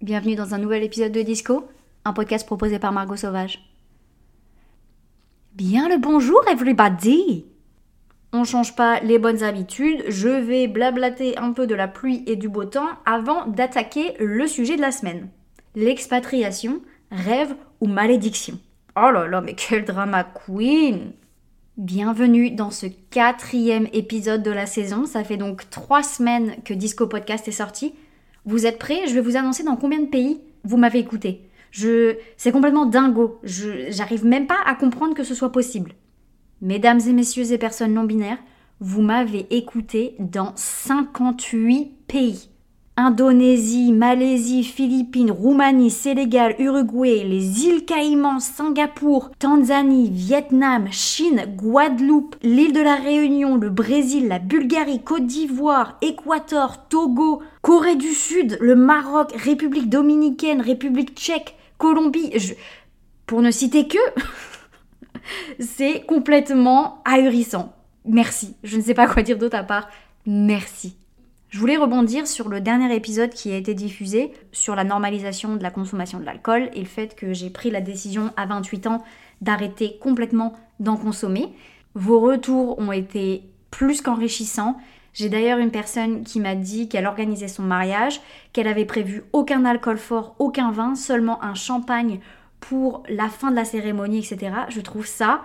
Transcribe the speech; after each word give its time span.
Bienvenue 0.00 0.36
dans 0.36 0.54
un 0.54 0.58
nouvel 0.58 0.84
épisode 0.84 1.10
de 1.10 1.22
Disco, 1.22 1.66
un 2.04 2.12
podcast 2.12 2.46
proposé 2.46 2.78
par 2.78 2.92
Margot 2.92 3.16
Sauvage. 3.16 3.68
Bien 5.54 5.88
le 5.88 5.98
bonjour 5.98 6.40
everybody 6.48 7.44
On 8.32 8.44
change 8.44 8.76
pas 8.76 9.00
les 9.00 9.18
bonnes 9.18 9.42
habitudes, 9.42 10.04
je 10.06 10.28
vais 10.28 10.68
blablater 10.68 11.36
un 11.36 11.52
peu 11.52 11.66
de 11.66 11.74
la 11.74 11.88
pluie 11.88 12.22
et 12.28 12.36
du 12.36 12.48
beau 12.48 12.64
temps 12.64 12.90
avant 13.06 13.46
d'attaquer 13.46 14.14
le 14.20 14.46
sujet 14.46 14.76
de 14.76 14.82
la 14.82 14.92
semaine. 14.92 15.30
L'expatriation, 15.74 16.80
rêve 17.10 17.56
ou 17.80 17.88
malédiction? 17.88 18.60
Oh 18.96 19.10
là 19.10 19.26
là, 19.26 19.40
mais 19.40 19.54
quel 19.54 19.84
drama 19.84 20.22
queen 20.22 21.10
Bienvenue 21.76 22.52
dans 22.52 22.70
ce 22.70 22.86
quatrième 22.86 23.88
épisode 23.92 24.44
de 24.44 24.52
la 24.52 24.66
saison. 24.66 25.06
Ça 25.06 25.24
fait 25.24 25.36
donc 25.36 25.68
trois 25.70 26.04
semaines 26.04 26.54
que 26.64 26.72
Disco 26.72 27.08
Podcast 27.08 27.48
est 27.48 27.52
sorti. 27.52 27.94
Vous 28.44 28.66
êtes 28.66 28.78
prêts? 28.78 29.06
Je 29.06 29.14
vais 29.14 29.20
vous 29.20 29.36
annoncer 29.36 29.62
dans 29.62 29.76
combien 29.76 30.00
de 30.00 30.06
pays 30.06 30.40
vous 30.64 30.76
m'avez 30.76 30.98
écouté. 30.98 31.42
Je... 31.70 32.16
C'est 32.36 32.52
complètement 32.52 32.86
dingo. 32.86 33.38
Je... 33.42 33.90
J'arrive 33.90 34.24
même 34.24 34.46
pas 34.46 34.58
à 34.64 34.74
comprendre 34.74 35.14
que 35.14 35.24
ce 35.24 35.34
soit 35.34 35.52
possible. 35.52 35.92
Mesdames 36.60 37.00
et 37.06 37.12
messieurs 37.12 37.52
et 37.52 37.58
personnes 37.58 37.94
non 37.94 38.04
binaires, 38.04 38.38
vous 38.80 39.02
m'avez 39.02 39.46
écouté 39.54 40.14
dans 40.18 40.52
58 40.56 42.06
pays. 42.06 42.48
Indonésie, 42.98 43.92
Malaisie, 43.92 44.64
Philippines, 44.64 45.30
Roumanie, 45.30 45.88
Sénégal, 45.88 46.56
Uruguay, 46.58 47.22
les 47.22 47.64
îles 47.64 47.84
Caïmans, 47.84 48.40
Singapour, 48.40 49.30
Tanzanie, 49.38 50.10
Vietnam, 50.10 50.88
Chine, 50.90 51.44
Guadeloupe, 51.56 52.34
l'île 52.42 52.72
de 52.72 52.80
la 52.80 52.96
Réunion, 52.96 53.54
le 53.54 53.70
Brésil, 53.70 54.26
la 54.26 54.40
Bulgarie, 54.40 55.00
Côte 55.00 55.26
d'Ivoire, 55.26 55.96
Équateur, 56.02 56.88
Togo, 56.88 57.40
Corée 57.62 57.94
du 57.94 58.08
Sud, 58.08 58.58
le 58.60 58.74
Maroc, 58.74 59.30
République 59.32 59.88
dominicaine, 59.88 60.60
République 60.60 61.14
tchèque, 61.16 61.54
Colombie, 61.78 62.32
pour 63.26 63.42
ne 63.42 63.52
citer 63.52 63.86
que, 63.86 63.98
c'est 65.60 66.04
complètement 66.04 67.00
ahurissant. 67.04 67.72
Merci. 68.04 68.56
Je 68.64 68.76
ne 68.76 68.82
sais 68.82 68.94
pas 68.94 69.06
quoi 69.06 69.22
dire 69.22 69.38
d'autre 69.38 69.56
à 69.56 69.62
part 69.62 69.88
merci. 70.26 70.96
Je 71.50 71.58
voulais 71.58 71.78
rebondir 71.78 72.26
sur 72.26 72.50
le 72.50 72.60
dernier 72.60 72.94
épisode 72.94 73.30
qui 73.30 73.52
a 73.52 73.56
été 73.56 73.72
diffusé 73.72 74.32
sur 74.52 74.74
la 74.74 74.84
normalisation 74.84 75.56
de 75.56 75.62
la 75.62 75.70
consommation 75.70 76.20
de 76.20 76.24
l'alcool 76.26 76.68
et 76.74 76.80
le 76.80 76.86
fait 76.86 77.16
que 77.16 77.32
j'ai 77.32 77.48
pris 77.48 77.70
la 77.70 77.80
décision 77.80 78.32
à 78.36 78.44
28 78.44 78.86
ans 78.86 79.02
d'arrêter 79.40 79.96
complètement 79.98 80.52
d'en 80.78 80.96
consommer. 80.96 81.48
Vos 81.94 82.20
retours 82.20 82.78
ont 82.78 82.92
été 82.92 83.44
plus 83.70 84.02
qu'enrichissants. 84.02 84.76
J'ai 85.14 85.30
d'ailleurs 85.30 85.58
une 85.58 85.70
personne 85.70 86.22
qui 86.22 86.38
m'a 86.38 86.54
dit 86.54 86.86
qu'elle 86.86 87.06
organisait 87.06 87.48
son 87.48 87.62
mariage, 87.62 88.20
qu'elle 88.52 88.68
avait 88.68 88.84
prévu 88.84 89.22
aucun 89.32 89.64
alcool 89.64 89.96
fort, 89.96 90.36
aucun 90.38 90.70
vin, 90.70 90.94
seulement 90.94 91.42
un 91.42 91.54
champagne 91.54 92.20
pour 92.60 93.04
la 93.08 93.30
fin 93.30 93.50
de 93.50 93.56
la 93.56 93.64
cérémonie, 93.64 94.18
etc. 94.18 94.52
Je 94.68 94.82
trouve 94.82 95.06
ça 95.06 95.42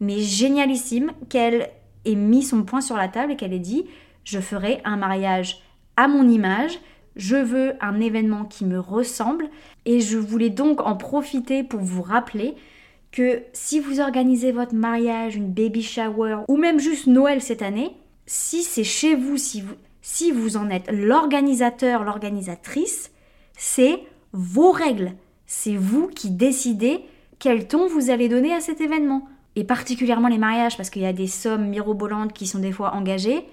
mais 0.00 0.20
génialissime 0.20 1.12
qu'elle 1.28 1.70
ait 2.04 2.14
mis 2.14 2.42
son 2.42 2.62
point 2.62 2.80
sur 2.80 2.96
la 2.96 3.08
table 3.08 3.32
et 3.32 3.36
qu'elle 3.36 3.52
ait 3.52 3.58
dit 3.58 3.84
je 4.24 4.40
ferai 4.40 4.80
un 4.84 4.96
mariage 4.96 5.62
à 5.96 6.08
mon 6.08 6.28
image, 6.28 6.78
je 7.16 7.36
veux 7.36 7.74
un 7.80 8.00
événement 8.00 8.44
qui 8.44 8.64
me 8.64 8.80
ressemble 8.80 9.48
et 9.84 10.00
je 10.00 10.18
voulais 10.18 10.50
donc 10.50 10.80
en 10.80 10.96
profiter 10.96 11.62
pour 11.62 11.80
vous 11.80 12.02
rappeler 12.02 12.54
que 13.12 13.42
si 13.52 13.78
vous 13.78 14.00
organisez 14.00 14.50
votre 14.50 14.74
mariage, 14.74 15.36
une 15.36 15.52
baby 15.52 15.82
shower 15.82 16.38
ou 16.48 16.56
même 16.56 16.80
juste 16.80 17.06
Noël 17.06 17.40
cette 17.40 17.62
année, 17.62 17.92
si 18.26 18.62
c'est 18.62 18.84
chez 18.84 19.14
vous, 19.14 19.36
si 19.36 19.60
vous, 19.60 19.74
si 20.02 20.32
vous 20.32 20.56
en 20.56 20.68
êtes 20.68 20.90
l'organisateur, 20.90 22.02
l'organisatrice, 22.02 23.12
c'est 23.56 24.00
vos 24.32 24.72
règles. 24.72 25.12
C'est 25.46 25.76
vous 25.76 26.08
qui 26.08 26.30
décidez 26.30 27.04
quel 27.38 27.68
ton 27.68 27.86
vous 27.86 28.10
allez 28.10 28.28
donner 28.28 28.52
à 28.52 28.60
cet 28.60 28.80
événement. 28.80 29.28
Et 29.56 29.64
particulièrement 29.64 30.28
les 30.28 30.38
mariages, 30.38 30.76
parce 30.76 30.90
qu'il 30.90 31.02
y 31.02 31.06
a 31.06 31.12
des 31.12 31.28
sommes 31.28 31.68
mirobolantes 31.68 32.32
qui 32.32 32.46
sont 32.46 32.58
des 32.58 32.72
fois 32.72 32.94
engagées. 32.94 33.44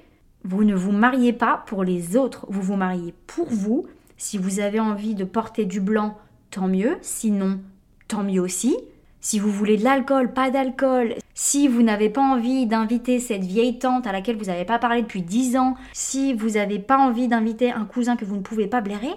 Vous 0.43 0.63
ne 0.63 0.75
vous 0.75 0.91
mariez 0.91 1.33
pas 1.33 1.63
pour 1.67 1.83
les 1.83 2.17
autres, 2.17 2.45
vous 2.49 2.61
vous 2.61 2.75
mariez 2.75 3.13
pour 3.27 3.47
vous. 3.49 3.85
Si 4.17 4.37
vous 4.37 4.59
avez 4.59 4.79
envie 4.79 5.15
de 5.15 5.23
porter 5.23 5.65
du 5.65 5.79
blanc, 5.79 6.17
tant 6.49 6.67
mieux. 6.67 6.97
Sinon, 7.01 7.59
tant 8.07 8.23
mieux 8.23 8.41
aussi. 8.41 8.77
Si 9.19 9.37
vous 9.37 9.51
voulez 9.51 9.77
de 9.77 9.83
l'alcool, 9.83 10.33
pas 10.33 10.49
d'alcool. 10.49 11.13
Si 11.35 11.67
vous 11.67 11.83
n'avez 11.83 12.09
pas 12.09 12.21
envie 12.21 12.65
d'inviter 12.65 13.19
cette 13.19 13.43
vieille 13.43 13.77
tante 13.77 14.07
à 14.07 14.11
laquelle 14.11 14.37
vous 14.37 14.45
n'avez 14.45 14.65
pas 14.65 14.79
parlé 14.79 15.03
depuis 15.03 15.21
10 15.21 15.57
ans. 15.57 15.75
Si 15.93 16.33
vous 16.33 16.51
n'avez 16.51 16.79
pas 16.79 16.97
envie 16.97 17.27
d'inviter 17.27 17.71
un 17.71 17.85
cousin 17.85 18.15
que 18.15 18.25
vous 18.25 18.35
ne 18.35 18.41
pouvez 18.41 18.67
pas 18.67 18.81
blairer. 18.81 19.13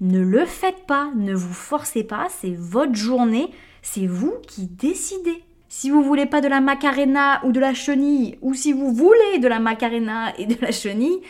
Ne 0.00 0.20
le 0.20 0.44
faites 0.44 0.86
pas, 0.86 1.10
ne 1.14 1.34
vous 1.34 1.52
forcez 1.52 2.02
pas, 2.02 2.26
c'est 2.28 2.54
votre 2.54 2.96
journée, 2.96 3.50
c'est 3.80 4.06
vous 4.06 4.34
qui 4.46 4.66
décidez. 4.66 5.44
Si 5.68 5.90
vous 5.90 6.02
voulez 6.02 6.26
pas 6.26 6.40
de 6.40 6.48
la 6.48 6.60
macarena 6.60 7.40
ou 7.44 7.52
de 7.52 7.60
la 7.60 7.74
chenille, 7.74 8.38
ou 8.42 8.54
si 8.54 8.72
vous 8.72 8.92
voulez 8.92 9.38
de 9.38 9.48
la 9.48 9.58
macarena 9.58 10.32
et 10.38 10.46
de 10.46 10.56
la 10.60 10.70
chenille, 10.70 11.20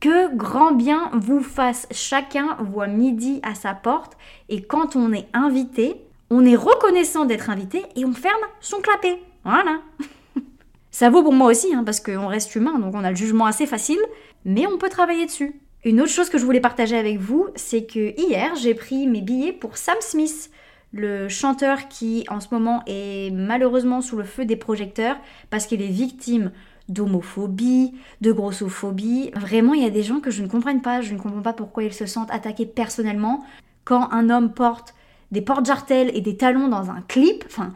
que 0.00 0.34
grand 0.34 0.72
bien 0.72 1.10
vous 1.14 1.40
fasse. 1.40 1.86
Chacun 1.90 2.56
voit 2.60 2.86
midi 2.86 3.40
à 3.42 3.54
sa 3.54 3.74
porte 3.74 4.16
et 4.48 4.62
quand 4.62 4.96
on 4.96 5.12
est 5.12 5.26
invité, 5.32 5.96
on 6.30 6.44
est 6.44 6.56
reconnaissant 6.56 7.24
d'être 7.24 7.50
invité 7.50 7.84
et 7.96 8.04
on 8.04 8.12
ferme 8.12 8.34
son 8.60 8.80
clapet. 8.80 9.18
Voilà. 9.44 9.80
Ça 10.90 11.10
vaut 11.10 11.22
pour 11.22 11.32
moi 11.32 11.50
aussi, 11.50 11.74
hein, 11.74 11.84
parce 11.84 12.00
qu'on 12.00 12.26
reste 12.26 12.54
humain, 12.54 12.78
donc 12.78 12.94
on 12.94 13.04
a 13.04 13.10
le 13.10 13.16
jugement 13.16 13.46
assez 13.46 13.66
facile, 13.66 14.00
mais 14.44 14.66
on 14.66 14.78
peut 14.78 14.88
travailler 14.88 15.26
dessus. 15.26 15.60
Une 15.84 16.00
autre 16.00 16.10
chose 16.10 16.28
que 16.28 16.38
je 16.38 16.44
voulais 16.44 16.60
partager 16.60 16.96
avec 16.96 17.18
vous, 17.18 17.46
c'est 17.54 17.84
que 17.84 18.20
hier, 18.20 18.54
j'ai 18.56 18.74
pris 18.74 19.06
mes 19.06 19.20
billets 19.20 19.52
pour 19.52 19.76
Sam 19.76 19.96
Smith 20.00 20.50
le 20.92 21.28
chanteur 21.28 21.88
qui 21.88 22.24
en 22.28 22.40
ce 22.40 22.48
moment 22.50 22.82
est 22.86 23.30
malheureusement 23.32 24.00
sous 24.00 24.16
le 24.16 24.24
feu 24.24 24.44
des 24.44 24.56
projecteurs 24.56 25.16
parce 25.50 25.66
qu'il 25.66 25.82
est 25.82 25.88
victime 25.88 26.50
d'homophobie, 26.88 27.94
de 28.20 28.32
grossophobie. 28.32 29.30
Vraiment, 29.34 29.74
il 29.74 29.82
y 29.82 29.86
a 29.86 29.90
des 29.90 30.02
gens 30.02 30.20
que 30.20 30.30
je 30.30 30.42
ne 30.42 30.48
comprends 30.48 30.78
pas. 30.78 31.00
Je 31.02 31.12
ne 31.12 31.18
comprends 31.18 31.42
pas 31.42 31.52
pourquoi 31.52 31.84
ils 31.84 31.92
se 31.92 32.06
sentent 32.06 32.30
attaqués 32.30 32.66
personnellement 32.66 33.44
quand 33.84 34.10
un 34.12 34.30
homme 34.30 34.52
porte 34.52 34.94
des 35.30 35.42
porte-jartelles 35.42 36.10
et 36.14 36.22
des 36.22 36.36
talons 36.36 36.68
dans 36.68 36.90
un 36.90 37.02
clip. 37.02 37.44
Enfin, 37.46 37.74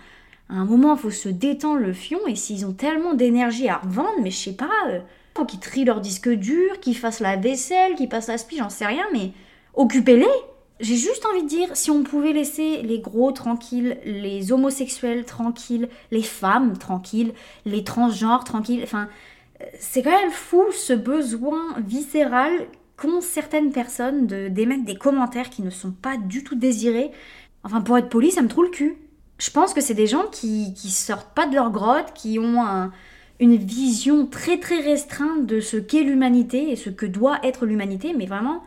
à 0.48 0.54
un 0.54 0.64
moment, 0.64 0.94
il 0.94 0.98
faut 0.98 1.10
se 1.10 1.28
détendre 1.28 1.80
le 1.80 1.92
fion 1.92 2.18
et 2.26 2.34
s'ils 2.34 2.64
ont 2.64 2.72
tellement 2.72 3.14
d'énergie 3.14 3.68
à 3.68 3.78
revendre, 3.78 4.20
mais 4.22 4.30
je 4.30 4.38
sais 4.38 4.56
pas, 4.56 4.70
euh, 4.88 5.00
faut 5.36 5.44
qu'ils 5.44 5.60
trient 5.60 5.84
leur 5.84 6.00
disque 6.00 6.30
dur, 6.30 6.80
qu'ils 6.80 6.96
fassent 6.96 7.20
la 7.20 7.36
vaisselle, 7.36 7.94
qu'ils 7.94 8.08
passent 8.08 8.28
la 8.28 8.38
spie, 8.38 8.58
j'en 8.58 8.70
sais 8.70 8.86
rien, 8.86 9.04
mais 9.12 9.32
occupez-les 9.74 10.26
j'ai 10.82 10.96
juste 10.96 11.24
envie 11.24 11.44
de 11.44 11.48
dire, 11.48 11.68
si 11.74 11.90
on 11.90 12.02
pouvait 12.02 12.32
laisser 12.32 12.82
les 12.82 12.98
gros 12.98 13.30
tranquilles, 13.30 13.98
les 14.04 14.52
homosexuels 14.52 15.24
tranquilles, 15.24 15.88
les 16.10 16.22
femmes 16.22 16.76
tranquilles, 16.76 17.32
les 17.64 17.84
transgenres 17.84 18.42
tranquilles, 18.42 18.80
enfin, 18.82 19.08
c'est 19.78 20.02
quand 20.02 20.10
même 20.10 20.32
fou 20.32 20.64
ce 20.72 20.92
besoin 20.92 21.78
viscéral 21.86 22.52
qu'ont 22.96 23.20
certaines 23.20 23.70
personnes 23.70 24.26
de 24.26 24.48
d'émettre 24.48 24.84
des 24.84 24.96
commentaires 24.96 25.50
qui 25.50 25.62
ne 25.62 25.70
sont 25.70 25.92
pas 25.92 26.16
du 26.16 26.42
tout 26.42 26.56
désirés. 26.56 27.12
Enfin, 27.62 27.80
pour 27.80 27.96
être 27.96 28.08
poli, 28.08 28.32
ça 28.32 28.42
me 28.42 28.48
trouve 28.48 28.64
le 28.64 28.70
cul. 28.70 28.96
Je 29.38 29.50
pense 29.50 29.74
que 29.74 29.80
c'est 29.80 29.94
des 29.94 30.08
gens 30.08 30.26
qui, 30.32 30.74
qui 30.74 30.90
sortent 30.90 31.32
pas 31.34 31.46
de 31.46 31.54
leur 31.54 31.70
grotte, 31.70 32.12
qui 32.12 32.40
ont 32.40 32.90
une 33.38 33.56
vision 33.56 34.26
très 34.26 34.58
très 34.58 34.80
restreinte 34.80 35.46
de 35.46 35.60
ce 35.60 35.76
qu'est 35.76 36.02
l'humanité 36.02 36.70
et 36.70 36.76
ce 36.76 36.90
que 36.90 37.06
doit 37.06 37.38
être 37.44 37.66
l'humanité, 37.66 38.14
mais 38.16 38.26
vraiment, 38.26 38.62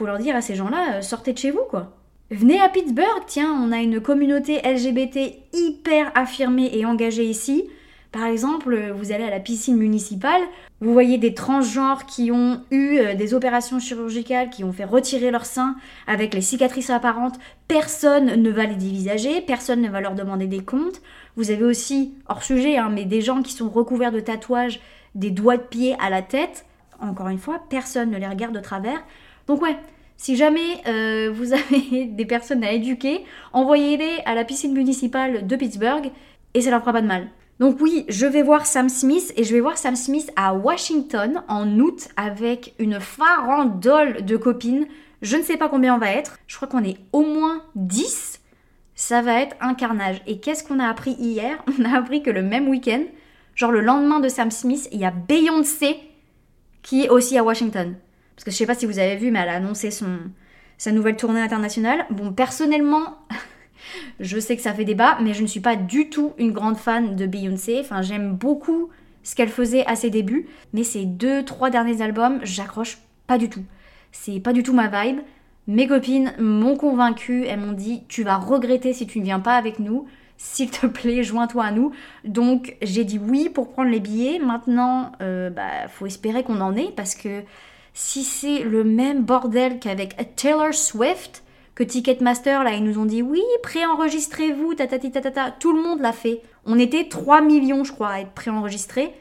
faut 0.00 0.06
leur 0.06 0.18
dire 0.18 0.34
à 0.34 0.40
ces 0.40 0.54
gens-là, 0.54 0.94
euh, 0.94 1.02
sortez 1.02 1.34
de 1.34 1.38
chez 1.38 1.50
vous, 1.50 1.64
quoi. 1.68 1.92
Venez 2.30 2.58
à 2.58 2.70
Pittsburgh, 2.70 3.22
tiens, 3.26 3.52
on 3.62 3.70
a 3.70 3.80
une 3.80 4.00
communauté 4.00 4.62
LGBT 4.62 5.36
hyper 5.52 6.10
affirmée 6.14 6.70
et 6.72 6.86
engagée 6.86 7.24
ici. 7.24 7.68
Par 8.10 8.24
exemple, 8.24 8.72
euh, 8.72 8.94
vous 8.94 9.12
allez 9.12 9.24
à 9.24 9.30
la 9.30 9.40
piscine 9.40 9.76
municipale, 9.76 10.40
vous 10.80 10.94
voyez 10.94 11.18
des 11.18 11.34
transgenres 11.34 12.06
qui 12.06 12.32
ont 12.32 12.62
eu 12.70 12.96
euh, 12.96 13.14
des 13.14 13.34
opérations 13.34 13.78
chirurgicales, 13.78 14.48
qui 14.48 14.64
ont 14.64 14.72
fait 14.72 14.86
retirer 14.86 15.30
leur 15.30 15.44
sein 15.44 15.76
avec 16.06 16.32
les 16.32 16.40
cicatrices 16.40 16.88
apparentes. 16.88 17.38
Personne 17.68 18.40
ne 18.40 18.50
va 18.50 18.64
les 18.64 18.76
dévisager, 18.76 19.42
personne 19.42 19.82
ne 19.82 19.90
va 19.90 20.00
leur 20.00 20.14
demander 20.14 20.46
des 20.46 20.64
comptes. 20.64 21.02
Vous 21.36 21.50
avez 21.50 21.64
aussi, 21.64 22.14
hors 22.26 22.42
sujet, 22.42 22.78
hein, 22.78 22.88
mais 22.90 23.04
des 23.04 23.20
gens 23.20 23.42
qui 23.42 23.52
sont 23.52 23.68
recouverts 23.68 24.12
de 24.12 24.20
tatouages, 24.20 24.80
des 25.14 25.30
doigts 25.30 25.58
de 25.58 25.62
pied 25.62 25.94
à 26.00 26.08
la 26.08 26.22
tête. 26.22 26.64
Encore 27.00 27.28
une 27.28 27.38
fois, 27.38 27.60
personne 27.68 28.10
ne 28.10 28.16
les 28.16 28.26
regarde 28.26 28.54
de 28.54 28.60
travers. 28.60 29.02
Donc 29.50 29.62
ouais, 29.62 29.76
si 30.16 30.36
jamais 30.36 30.80
euh, 30.86 31.32
vous 31.34 31.52
avez 31.52 32.06
des 32.06 32.24
personnes 32.24 32.62
à 32.62 32.70
éduquer, 32.70 33.24
envoyez-les 33.52 34.18
à 34.24 34.36
la 34.36 34.44
piscine 34.44 34.72
municipale 34.72 35.44
de 35.44 35.56
Pittsburgh 35.56 36.12
et 36.54 36.60
ça 36.60 36.70
leur 36.70 36.82
fera 36.82 36.92
pas 36.92 37.02
de 37.02 37.08
mal. 37.08 37.26
Donc 37.58 37.78
oui, 37.80 38.04
je 38.08 38.26
vais 38.26 38.44
voir 38.44 38.64
Sam 38.64 38.88
Smith 38.88 39.32
et 39.36 39.42
je 39.42 39.52
vais 39.52 39.58
voir 39.58 39.76
Sam 39.76 39.96
Smith 39.96 40.30
à 40.36 40.54
Washington 40.54 41.42
en 41.48 41.80
août 41.80 42.10
avec 42.16 42.74
une 42.78 43.00
farandole 43.00 44.24
de 44.24 44.36
copines. 44.36 44.86
Je 45.20 45.36
ne 45.36 45.42
sais 45.42 45.56
pas 45.56 45.68
combien 45.68 45.96
on 45.96 45.98
va 45.98 46.12
être. 46.12 46.38
Je 46.46 46.54
crois 46.54 46.68
qu'on 46.68 46.84
est 46.84 46.98
au 47.12 47.22
moins 47.22 47.64
10. 47.74 48.40
Ça 48.94 49.20
va 49.20 49.40
être 49.40 49.56
un 49.60 49.74
carnage. 49.74 50.22
Et 50.28 50.38
qu'est-ce 50.38 50.62
qu'on 50.62 50.78
a 50.78 50.86
appris 50.86 51.16
hier? 51.18 51.60
On 51.76 51.84
a 51.84 51.98
appris 51.98 52.22
que 52.22 52.30
le 52.30 52.42
même 52.42 52.68
week-end, 52.68 53.02
genre 53.56 53.72
le 53.72 53.80
lendemain 53.80 54.20
de 54.20 54.28
Sam 54.28 54.52
Smith, 54.52 54.88
il 54.92 55.00
y 55.00 55.04
a 55.04 55.10
Beyoncé 55.10 55.96
qui 56.82 57.02
est 57.02 57.08
aussi 57.08 57.36
à 57.36 57.42
Washington. 57.42 57.96
Parce 58.40 58.46
que 58.46 58.50
je 58.52 58.56
sais 58.56 58.66
pas 58.66 58.74
si 58.74 58.86
vous 58.86 58.98
avez 58.98 59.16
vu, 59.16 59.30
mais 59.30 59.40
elle 59.40 59.50
a 59.50 59.56
annoncé 59.56 59.90
son, 59.90 60.16
sa 60.78 60.92
nouvelle 60.92 61.16
tournée 61.16 61.42
internationale. 61.42 62.06
Bon, 62.08 62.32
personnellement, 62.32 63.18
je 64.20 64.40
sais 64.40 64.56
que 64.56 64.62
ça 64.62 64.72
fait 64.72 64.86
débat, 64.86 65.18
mais 65.20 65.34
je 65.34 65.42
ne 65.42 65.46
suis 65.46 65.60
pas 65.60 65.76
du 65.76 66.08
tout 66.08 66.32
une 66.38 66.52
grande 66.52 66.78
fan 66.78 67.16
de 67.16 67.26
Beyoncé. 67.26 67.76
Enfin, 67.80 68.00
j'aime 68.00 68.32
beaucoup 68.32 68.88
ce 69.24 69.34
qu'elle 69.34 69.50
faisait 69.50 69.84
à 69.84 69.94
ses 69.94 70.08
débuts, 70.08 70.46
mais 70.72 70.84
ces 70.84 71.04
deux, 71.04 71.44
trois 71.44 71.68
derniers 71.68 72.00
albums, 72.00 72.40
j'accroche 72.42 72.96
pas 73.26 73.36
du 73.36 73.50
tout. 73.50 73.62
C'est 74.10 74.40
pas 74.40 74.54
du 74.54 74.62
tout 74.62 74.72
ma 74.72 74.88
vibe. 74.88 75.18
Mes 75.66 75.86
copines 75.86 76.32
m'ont 76.38 76.78
convaincue, 76.78 77.44
elles 77.44 77.60
m'ont 77.60 77.72
dit 77.72 78.04
tu 78.08 78.22
vas 78.22 78.38
regretter 78.38 78.94
si 78.94 79.06
tu 79.06 79.20
ne 79.20 79.24
viens 79.24 79.40
pas 79.40 79.56
avec 79.56 79.80
nous. 79.80 80.06
S'il 80.38 80.70
te 80.70 80.86
plaît, 80.86 81.22
joins-toi 81.22 81.62
à 81.62 81.72
nous. 81.72 81.92
Donc 82.24 82.74
j'ai 82.80 83.04
dit 83.04 83.18
oui 83.18 83.50
pour 83.50 83.70
prendre 83.70 83.90
les 83.90 84.00
billets. 84.00 84.38
Maintenant, 84.38 85.12
euh, 85.20 85.50
bah, 85.50 85.88
faut 85.88 86.06
espérer 86.06 86.42
qu'on 86.42 86.62
en 86.62 86.74
ait 86.74 86.90
parce 86.96 87.14
que 87.14 87.42
si 88.00 88.24
c'est 88.24 88.60
le 88.60 88.82
même 88.82 89.24
bordel 89.24 89.78
qu'avec 89.78 90.34
Taylor 90.34 90.72
Swift, 90.72 91.44
que 91.74 91.84
Ticketmaster, 91.84 92.64
là, 92.64 92.72
ils 92.72 92.82
nous 92.82 92.98
ont 92.98 93.04
dit 93.04 93.20
oui, 93.20 93.42
préenregistrez-vous, 93.62 94.72
tatati 94.72 95.10
tatata. 95.10 95.50
Tout 95.50 95.76
le 95.76 95.82
monde 95.82 96.00
l'a 96.00 96.14
fait. 96.14 96.40
On 96.64 96.78
était 96.78 97.08
3 97.08 97.42
millions, 97.42 97.84
je 97.84 97.92
crois, 97.92 98.08
à 98.08 98.20
être 98.20 98.32
préenregistrés. 98.32 99.12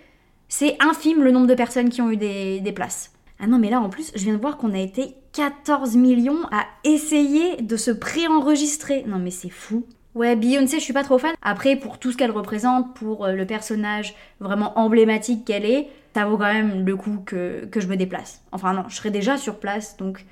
C'est 0.48 0.78
infime 0.80 1.24
le 1.24 1.32
nombre 1.32 1.48
de 1.48 1.56
personnes 1.56 1.90
qui 1.90 2.02
ont 2.02 2.10
eu 2.10 2.16
des, 2.16 2.62
des 2.62 2.72
places. 2.72 3.12
Ah 3.38 3.48
non, 3.48 3.60
mais 3.60 3.70
là, 3.70 3.82
en 3.82 3.90
plus, 3.90 4.14
je 4.16 4.24
viens 4.24 4.34
de 4.34 4.42
voir 4.42 4.56
qu'on 4.56 4.74
a 4.74 4.80
été 4.80 5.14
14 5.34 5.98
millions 5.98 6.46
à 6.50 6.66
essayer 6.86 7.58
de 7.62 7.76
se 7.76 7.92
préenregistrer. 7.92 9.04
Non, 9.08 9.20
mais 9.20 9.32
c'est 9.32 9.50
fou. 9.50 9.86
Ouais, 10.16 10.38
Beyoncé, 10.38 10.80
je 10.80 10.84
suis 10.84 10.94
pas 10.94 11.04
trop 11.04 11.18
fan. 11.18 11.36
Après, 11.42 11.76
pour 11.76 12.00
tout 12.00 12.14
ce 12.14 12.18
qu'elle 12.18 12.32
représente, 12.32 12.96
pour 12.96 13.26
euh, 13.26 13.34
le 13.34 13.46
personnage 13.46 14.16
vraiment 14.40 14.80
emblématique 14.80 15.44
qu'elle 15.44 15.66
est, 15.66 15.90
ça 16.14 16.26
vaut 16.26 16.38
quand 16.38 16.52
même 16.52 16.86
le 16.86 16.96
coup 16.96 17.22
que, 17.26 17.70
je 17.76 17.88
me 17.88 17.96
déplace. 17.96 18.42
Enfin, 18.52 18.74
non, 18.74 18.84
je 18.88 18.96
serai 18.96 19.12
déjà 19.12 19.38
sur 19.38 19.60
place, 19.60 19.98
donc. 19.98 20.26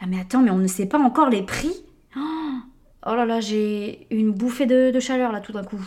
Ah, 0.00 0.06
mais 0.08 0.18
attends, 0.18 0.40
mais 0.40 0.50
on 0.50 0.58
ne 0.58 0.66
sait 0.66 0.86
pas 0.86 0.98
encore 0.98 1.28
les 1.28 1.42
prix 1.42 1.84
Oh 3.06 3.14
là 3.14 3.24
là, 3.24 3.40
j'ai 3.40 4.06
une 4.10 4.30
bouffée 4.30 4.66
de, 4.66 4.90
de 4.90 5.00
chaleur 5.00 5.32
là 5.32 5.40
tout 5.40 5.52
d'un 5.52 5.64
coup. 5.64 5.80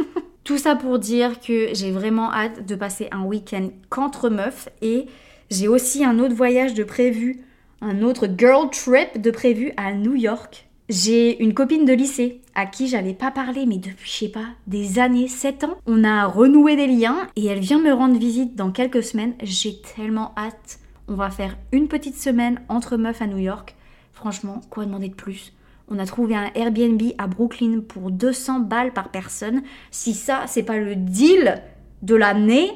tout 0.44 0.56
ça 0.56 0.76
pour 0.76 0.98
dire 1.00 1.40
que 1.40 1.70
j'ai 1.74 1.90
vraiment 1.90 2.32
hâte 2.32 2.64
de 2.64 2.74
passer 2.76 3.08
un 3.10 3.24
week-end 3.24 3.70
qu'entre 3.88 4.30
meufs 4.30 4.68
et 4.80 5.06
j'ai 5.50 5.66
aussi 5.66 6.04
un 6.04 6.20
autre 6.20 6.34
voyage 6.34 6.74
de 6.74 6.84
prévu, 6.84 7.40
un 7.80 8.02
autre 8.02 8.28
girl 8.38 8.70
trip 8.70 9.20
de 9.20 9.30
prévu 9.32 9.72
à 9.76 9.92
New 9.92 10.14
York. 10.14 10.68
J'ai 10.90 11.40
une 11.40 11.54
copine 11.54 11.84
de 11.84 11.92
lycée 11.92 12.40
à 12.56 12.66
qui 12.66 12.88
j'avais 12.88 13.14
pas 13.14 13.30
parlé, 13.30 13.64
mais 13.64 13.78
depuis, 13.78 14.10
je 14.10 14.18
sais 14.24 14.28
pas, 14.28 14.46
des 14.66 14.98
années, 14.98 15.28
7 15.28 15.62
ans. 15.62 15.76
On 15.86 16.02
a 16.02 16.26
renoué 16.26 16.74
des 16.74 16.88
liens 16.88 17.28
et 17.36 17.46
elle 17.46 17.60
vient 17.60 17.78
me 17.78 17.92
rendre 17.92 18.18
visite 18.18 18.56
dans 18.56 18.72
quelques 18.72 19.04
semaines. 19.04 19.34
J'ai 19.40 19.80
tellement 19.94 20.32
hâte. 20.36 20.80
On 21.06 21.14
va 21.14 21.30
faire 21.30 21.56
une 21.70 21.86
petite 21.86 22.16
semaine 22.16 22.60
entre 22.68 22.96
meufs 22.96 23.22
à 23.22 23.28
New 23.28 23.38
York. 23.38 23.76
Franchement, 24.12 24.62
quoi 24.68 24.84
demander 24.84 25.10
de 25.10 25.14
plus? 25.14 25.52
On 25.86 26.00
a 26.00 26.06
trouvé 26.06 26.34
un 26.34 26.50
Airbnb 26.56 27.00
à 27.18 27.28
Brooklyn 27.28 27.82
pour 27.86 28.10
200 28.10 28.58
balles 28.58 28.92
par 28.92 29.12
personne. 29.12 29.62
Si 29.92 30.12
ça, 30.12 30.42
c'est 30.48 30.64
pas 30.64 30.78
le 30.78 30.96
deal 30.96 31.62
de 32.02 32.16
l'année, 32.16 32.68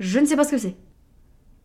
je 0.00 0.18
ne 0.18 0.26
sais 0.26 0.34
pas 0.34 0.42
ce 0.42 0.50
que 0.50 0.58
c'est. 0.58 0.74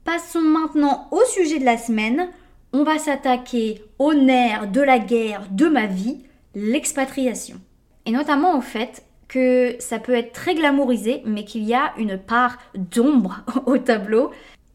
Passons 0.03 0.41
maintenant 0.41 1.07
au 1.09 1.21
sujet 1.33 1.57
de 1.57 1.65
la 1.65 1.79
semaine. 1.79 2.29
On 2.71 2.83
va 2.83 2.99
s'attaquer 2.99 3.83
au 3.97 4.13
nerf 4.13 4.69
de 4.69 4.81
la 4.81 4.99
guerre 4.99 5.47
de 5.49 5.67
ma 5.67 5.87
vie, 5.87 6.19
l'expatriation. 6.53 7.59
Et 8.05 8.11
notamment 8.11 8.55
au 8.55 8.61
fait 8.61 9.03
que 9.27 9.75
ça 9.79 9.97
peut 9.97 10.13
être 10.13 10.33
très 10.33 10.53
glamourisé, 10.53 11.23
mais 11.25 11.45
qu'il 11.45 11.63
y 11.63 11.73
a 11.73 11.93
une 11.97 12.19
part 12.19 12.59
d'ombre 12.75 13.41
au 13.65 13.79
tableau. 13.79 14.29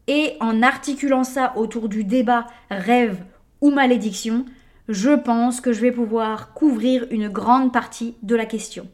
Et 0.07 0.35
en 0.41 0.61
articulant 0.61 1.23
ça 1.23 1.53
autour 1.55 1.87
du 1.87 2.03
débat 2.03 2.47
rêve 2.69 3.23
ou 3.61 3.71
malédiction, 3.71 4.45
je 4.89 5.11
pense 5.11 5.61
que 5.61 5.71
je 5.71 5.79
vais 5.79 5.91
pouvoir 5.93 6.53
couvrir 6.53 7.07
une 7.11 7.29
grande 7.29 7.71
partie 7.71 8.15
de 8.23 8.35
la 8.35 8.45
question. 8.45 8.89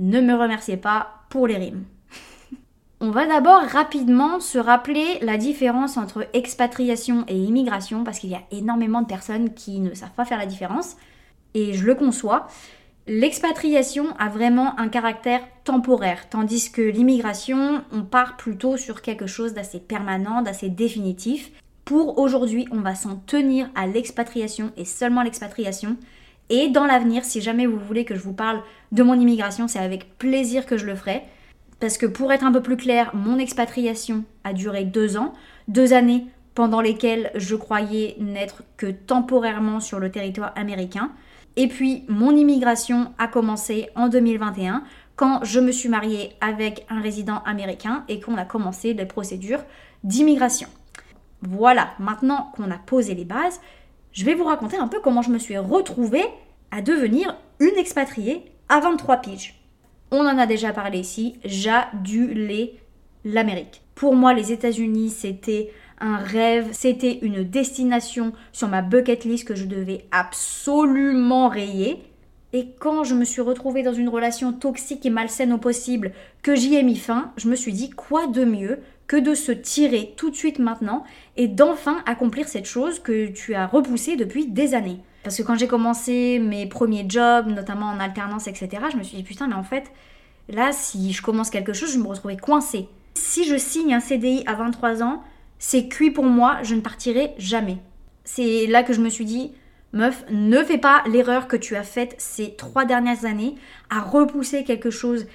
Ne 0.00 0.20
me 0.20 0.34
remerciez 0.34 0.76
pas 0.76 1.20
pour 1.30 1.46
les 1.46 1.56
rimes. 1.56 1.84
On 3.06 3.10
va 3.10 3.26
d'abord 3.26 3.60
rapidement 3.60 4.40
se 4.40 4.56
rappeler 4.56 5.18
la 5.20 5.36
différence 5.36 5.98
entre 5.98 6.26
expatriation 6.32 7.26
et 7.28 7.36
immigration 7.36 8.02
parce 8.02 8.18
qu'il 8.18 8.30
y 8.30 8.34
a 8.34 8.40
énormément 8.50 9.02
de 9.02 9.06
personnes 9.06 9.52
qui 9.52 9.80
ne 9.80 9.92
savent 9.92 10.14
pas 10.16 10.24
faire 10.24 10.38
la 10.38 10.46
différence 10.46 10.96
et 11.52 11.74
je 11.74 11.84
le 11.84 11.94
conçois. 11.94 12.46
L'expatriation 13.06 14.06
a 14.18 14.30
vraiment 14.30 14.80
un 14.80 14.88
caractère 14.88 15.42
temporaire, 15.64 16.30
tandis 16.30 16.72
que 16.72 16.80
l'immigration, 16.80 17.84
on 17.92 18.04
part 18.04 18.38
plutôt 18.38 18.78
sur 18.78 19.02
quelque 19.02 19.26
chose 19.26 19.52
d'assez 19.52 19.80
permanent, 19.80 20.40
d'assez 20.40 20.70
définitif. 20.70 21.50
Pour 21.84 22.18
aujourd'hui, 22.18 22.66
on 22.70 22.80
va 22.80 22.94
s'en 22.94 23.16
tenir 23.16 23.68
à 23.74 23.86
l'expatriation 23.86 24.72
et 24.78 24.86
seulement 24.86 25.20
l'expatriation. 25.20 25.98
Et 26.48 26.70
dans 26.70 26.86
l'avenir, 26.86 27.22
si 27.26 27.42
jamais 27.42 27.66
vous 27.66 27.78
voulez 27.78 28.06
que 28.06 28.14
je 28.14 28.22
vous 28.22 28.32
parle 28.32 28.62
de 28.92 29.02
mon 29.02 29.20
immigration, 29.20 29.68
c'est 29.68 29.78
avec 29.78 30.16
plaisir 30.16 30.64
que 30.64 30.78
je 30.78 30.86
le 30.86 30.94
ferai. 30.94 31.24
Parce 31.84 31.98
que 31.98 32.06
pour 32.06 32.32
être 32.32 32.44
un 32.44 32.50
peu 32.50 32.62
plus 32.62 32.78
clair, 32.78 33.10
mon 33.12 33.38
expatriation 33.38 34.24
a 34.42 34.54
duré 34.54 34.84
deux 34.84 35.18
ans, 35.18 35.34
deux 35.68 35.92
années 35.92 36.24
pendant 36.54 36.80
lesquelles 36.80 37.30
je 37.34 37.56
croyais 37.56 38.16
n'être 38.18 38.62
que 38.78 38.86
temporairement 38.86 39.80
sur 39.80 40.00
le 40.00 40.10
territoire 40.10 40.54
américain. 40.56 41.10
Et 41.56 41.68
puis 41.68 42.04
mon 42.08 42.34
immigration 42.34 43.12
a 43.18 43.28
commencé 43.28 43.90
en 43.96 44.08
2021 44.08 44.82
quand 45.14 45.44
je 45.44 45.60
me 45.60 45.72
suis 45.72 45.90
mariée 45.90 46.32
avec 46.40 46.86
un 46.88 47.02
résident 47.02 47.42
américain 47.44 48.04
et 48.08 48.18
qu'on 48.18 48.38
a 48.38 48.46
commencé 48.46 48.94
les 48.94 49.04
procédures 49.04 49.62
d'immigration. 50.04 50.68
Voilà, 51.42 51.90
maintenant 51.98 52.50
qu'on 52.56 52.70
a 52.70 52.78
posé 52.78 53.14
les 53.14 53.26
bases, 53.26 53.60
je 54.12 54.24
vais 54.24 54.34
vous 54.34 54.44
raconter 54.44 54.78
un 54.78 54.88
peu 54.88 55.00
comment 55.00 55.20
je 55.20 55.30
me 55.30 55.38
suis 55.38 55.58
retrouvée 55.58 56.24
à 56.70 56.80
devenir 56.80 57.36
une 57.60 57.76
expatriée 57.76 58.42
à 58.70 58.80
23 58.80 59.18
piges. 59.18 59.63
On 60.10 60.20
en 60.20 60.38
a 60.38 60.46
déjà 60.46 60.72
parlé 60.72 60.98
ici, 61.00 61.36
j'adulais 61.44 62.74
l'Amérique. 63.24 63.82
Pour 63.94 64.14
moi, 64.14 64.34
les 64.34 64.52
États-Unis, 64.52 65.10
c'était 65.10 65.72
un 66.00 66.16
rêve, 66.16 66.68
c'était 66.72 67.18
une 67.22 67.44
destination 67.44 68.32
sur 68.52 68.68
ma 68.68 68.82
bucket 68.82 69.24
list 69.24 69.46
que 69.46 69.54
je 69.54 69.64
devais 69.64 70.04
absolument 70.10 71.48
rayer. 71.48 72.02
Et 72.52 72.68
quand 72.78 73.02
je 73.02 73.14
me 73.14 73.24
suis 73.24 73.40
retrouvée 73.40 73.82
dans 73.82 73.92
une 73.92 74.08
relation 74.08 74.52
toxique 74.52 75.04
et 75.06 75.10
malsaine 75.10 75.52
au 75.52 75.58
possible, 75.58 76.12
que 76.42 76.54
j'y 76.54 76.76
ai 76.76 76.82
mis 76.82 76.96
fin, 76.96 77.32
je 77.36 77.48
me 77.48 77.56
suis 77.56 77.72
dit 77.72 77.90
quoi 77.90 78.26
de 78.26 78.44
mieux 78.44 78.80
que 79.06 79.16
de 79.16 79.34
se 79.34 79.52
tirer 79.52 80.14
tout 80.16 80.30
de 80.30 80.36
suite 80.36 80.58
maintenant 80.58 81.04
et 81.36 81.48
d'enfin 81.48 82.02
accomplir 82.06 82.48
cette 82.48 82.66
chose 82.66 83.00
que 83.00 83.26
tu 83.26 83.54
as 83.54 83.66
repoussée 83.66 84.16
depuis 84.16 84.46
des 84.46 84.74
années. 84.74 85.00
Parce 85.24 85.38
que 85.38 85.42
quand 85.42 85.56
j'ai 85.56 85.66
commencé 85.66 86.38
mes 86.38 86.66
premiers 86.66 87.06
jobs, 87.08 87.46
notamment 87.48 87.86
en 87.86 87.98
alternance, 87.98 88.46
etc., 88.46 88.68
je 88.92 88.98
me 88.98 89.02
suis 89.02 89.16
dit 89.16 89.22
putain, 89.22 89.48
mais 89.48 89.54
en 89.54 89.62
fait, 89.62 89.90
là, 90.50 90.70
si 90.72 91.12
je 91.12 91.22
commence 91.22 91.48
quelque 91.48 91.72
chose, 91.72 91.92
je 91.92 91.98
me 91.98 92.06
retrouvais 92.06 92.36
coincée. 92.36 92.88
Si 93.14 93.44
je 93.44 93.56
signe 93.56 93.94
un 93.94 94.00
CDI 94.00 94.44
à 94.46 94.54
23 94.54 95.02
ans, 95.02 95.24
c'est 95.58 95.88
cuit 95.88 96.10
pour 96.10 96.24
moi, 96.24 96.58
je 96.62 96.74
ne 96.74 96.82
partirai 96.82 97.32
jamais. 97.38 97.78
C'est 98.24 98.66
là 98.66 98.82
que 98.82 98.92
je 98.92 99.00
me 99.00 99.08
suis 99.08 99.24
dit, 99.24 99.52
meuf, 99.94 100.24
ne 100.30 100.62
fais 100.62 100.78
pas 100.78 101.02
l'erreur 101.10 101.48
que 101.48 101.56
tu 101.56 101.74
as 101.74 101.84
faite 101.84 102.14
ces 102.18 102.54
trois 102.54 102.84
dernières 102.84 103.24
années 103.24 103.54
à 103.88 104.02
repousser 104.02 104.62
quelque 104.62 104.90
chose 104.90 105.26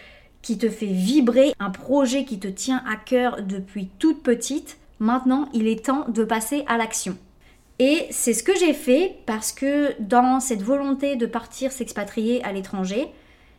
qui 0.44 0.60
te 0.60 0.70
fait 0.70 0.86
vibrer, 0.86 1.54
un 1.60 1.72
projet 1.72 2.26
qui 2.26 2.40
te 2.40 2.48
tient 2.48 2.84
à 2.88 2.96
cœur 2.96 3.42
depuis 3.42 3.90
toute 3.98 4.22
petite. 4.22 4.78
Maintenant, 5.00 5.50
il 5.54 5.68
est 5.68 5.86
temps 5.86 6.06
de 6.10 6.24
passer 6.24 6.64
à 6.68 6.78
l'action. 6.78 7.18
Et 7.80 8.08
c'est 8.12 8.34
ce 8.34 8.44
que 8.44 8.56
j'ai 8.58 8.74
fait 8.74 9.16
parce 9.26 9.54
que 9.54 9.94
dans 10.02 10.42
cette 10.42 10.62
volonté 10.62 11.16
de 11.16 11.26
partir 11.26 11.72
s'expatrier 11.72 12.44
à 12.44 12.52
l'étranger, 12.52 13.08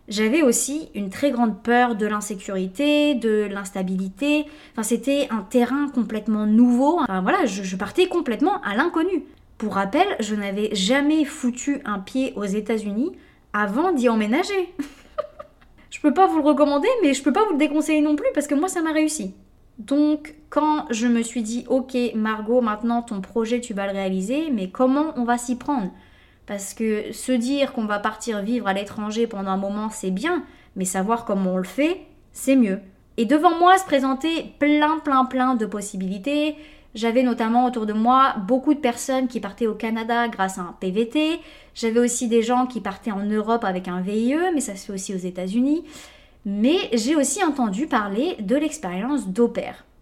j'avais 0.09 0.43
aussi 0.43 0.91
une 0.95 1.09
très 1.09 1.31
grande 1.31 1.63
peur 1.63 1.95
de 1.95 2.05
l'insécurité, 2.05 3.15
de 3.15 3.49
l'instabilité. 3.51 4.45
Enfin, 4.73 4.83
c'était 4.83 5.29
un 5.31 5.43
terrain 5.43 5.89
complètement 5.89 6.47
nouveau. 6.47 7.01
Voilà, 7.23 7.47
je, 7.47 7.63
je 7.63 7.77
partais 7.77 8.09
complètement 8.09 8.61
à 8.63 8.75
l'inconnu. 8.75 9.25
Pour 9.57 9.75
rappel, 9.75 10.07
je 10.21 10.35
n'avais 10.35 10.75
jamais 10.75 11.25
foutu 11.25 11.81
un 11.85 11.99
pied 11.99 12.33
aux 12.37 12.45
États-Unis 12.45 13.13
avant 13.53 13.93
d'y 13.93 14.09
emménager. 14.09 14.75
je 15.91 16.01
peux 16.01 16.13
pas 16.13 16.27
vous 16.27 16.39
le 16.39 16.45
recommander, 16.45 16.89
mais 17.03 17.15
je 17.15 17.23
peux 17.23 17.33
pas 17.33 17.45
vous 17.45 17.53
le 17.53 17.59
déconseiller 17.59 18.01
non 18.01 18.17
plus 18.17 18.29
parce 18.35 18.47
que 18.47 18.55
moi 18.55 18.69
ça 18.69 18.83
m'a 18.83 18.93
réussi. 18.93 19.35
Donc, 19.81 20.35
quand 20.51 20.85
je 20.91 21.07
me 21.07 21.23
suis 21.23 21.43
dit, 21.43 21.65
ok, 21.69 21.97
Margot, 22.15 22.61
maintenant 22.61 23.01
ton 23.01 23.23
projet, 23.23 23.61
tu 23.61 23.73
vas 23.73 23.87
le 23.87 23.93
réaliser, 23.93 24.51
mais 24.51 24.69
comment 24.69 25.15
on 25.17 25.25
va 25.25 25.39
s'y 25.39 25.57
prendre? 25.57 25.91
Parce 26.45 26.75
que 26.75 27.13
se 27.13 27.33
dire 27.33 27.73
qu'on 27.73 27.87
va 27.87 27.99
partir 27.99 28.43
vivre 28.43 28.69
à 28.69 28.75
l'étranger 28.75 29.27
pendant 29.27 29.53
un 29.53 29.57
moment, 29.57 29.89
c'est 29.89 30.11
bien, 30.11 30.45
mais 30.77 30.85
savoir 30.85 31.25
comment 31.25 31.55
on 31.55 31.57
le 31.57 31.65
fait, 31.65 32.03
c'est 32.33 32.57
mieux. 32.57 32.81
Et 33.17 33.25
devant 33.25 33.59
moi 33.59 33.79
se 33.79 33.85
présentaient 33.87 34.53
plein, 34.59 34.99
plein, 34.99 35.25
plein 35.25 35.55
de 35.55 35.65
possibilités. 35.65 36.57
J'avais 36.95 37.23
notamment 37.23 37.65
autour 37.65 37.87
de 37.87 37.95
moi 37.95 38.35
beaucoup 38.47 38.75
de 38.75 38.81
personnes 38.81 39.29
qui 39.29 39.41
partaient 39.41 39.67
au 39.67 39.75
Canada 39.75 40.29
grâce 40.29 40.59
à 40.59 40.63
un 40.63 40.77
PVT. 40.79 41.39
J'avais 41.75 42.01
aussi 42.01 42.29
des 42.29 42.43
gens 42.43 42.67
qui 42.67 42.83
partaient 42.83 43.13
en 43.13 43.25
Europe 43.25 43.65
avec 43.65 43.89
un 43.89 44.03
VIE, 44.03 44.37
mais 44.53 44.61
ça 44.61 44.77
se 44.77 44.87
fait 44.87 44.93
aussi 44.93 45.15
aux 45.15 45.19
États-Unis. 45.19 45.85
Mais 46.45 46.89
j'ai 46.93 47.17
aussi 47.17 47.45
entendu 47.45 47.87
parler 47.87 48.37
de 48.41 48.57
l'expérience 48.57 49.29
d'au 49.29 49.53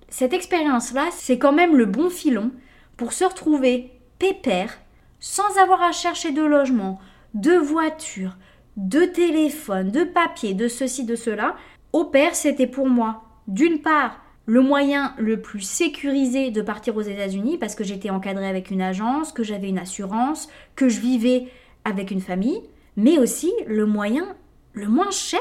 Cette 0.09 0.33
expérience-là, 0.33 1.09
c'est 1.13 1.39
quand 1.39 1.53
même 1.53 1.77
le 1.77 1.87
bon 1.87 2.11
filon 2.11 2.53
pour 2.97 3.13
se 3.13 3.25
retrouver 3.25 3.91
pépère 4.19 4.79
sans 5.21 5.59
avoir 5.59 5.83
à 5.83 5.93
chercher 5.93 6.31
de 6.31 6.43
logement, 6.43 7.01
de 7.35 7.53
voiture, 7.53 8.37
de 8.77 9.05
téléphone, 9.05 9.91
de 9.91 10.05
papier, 10.05 10.55
de 10.55 10.69
ceci, 10.69 11.05
de 11.05 11.17
cela, 11.17 11.57
au 11.93 12.11
c'était 12.33 12.67
pour 12.67 12.89
moi, 12.89 13.25
d'une 13.49 13.81
part, 13.81 14.21
le 14.47 14.61
moyen 14.61 15.15
le 15.19 15.43
plus 15.43 15.61
sécurisé 15.61 16.51
de 16.51 16.63
partir 16.63 16.97
aux 16.97 17.03
États-Unis 17.03 17.59
parce 17.59 17.75
que 17.75 17.85
j'étais 17.85 18.11
encadrée 18.11 18.49
avec 18.49 18.71
une 18.71 18.81
agence, 18.81 19.33
que 19.33 19.43
j'avais 19.43 19.69
une 19.69 19.79
assurance, 19.79 20.49
que 20.75 20.89
je 20.89 21.01
vivais 21.01 21.49
avec 21.85 22.11
une 22.11 22.21
famille, 22.21 22.63
mais 22.97 23.19
aussi 23.19 23.53
le 23.67 23.85
moyen 23.85 24.27
le 24.73 24.89
moins 24.89 25.11
cher. 25.11 25.41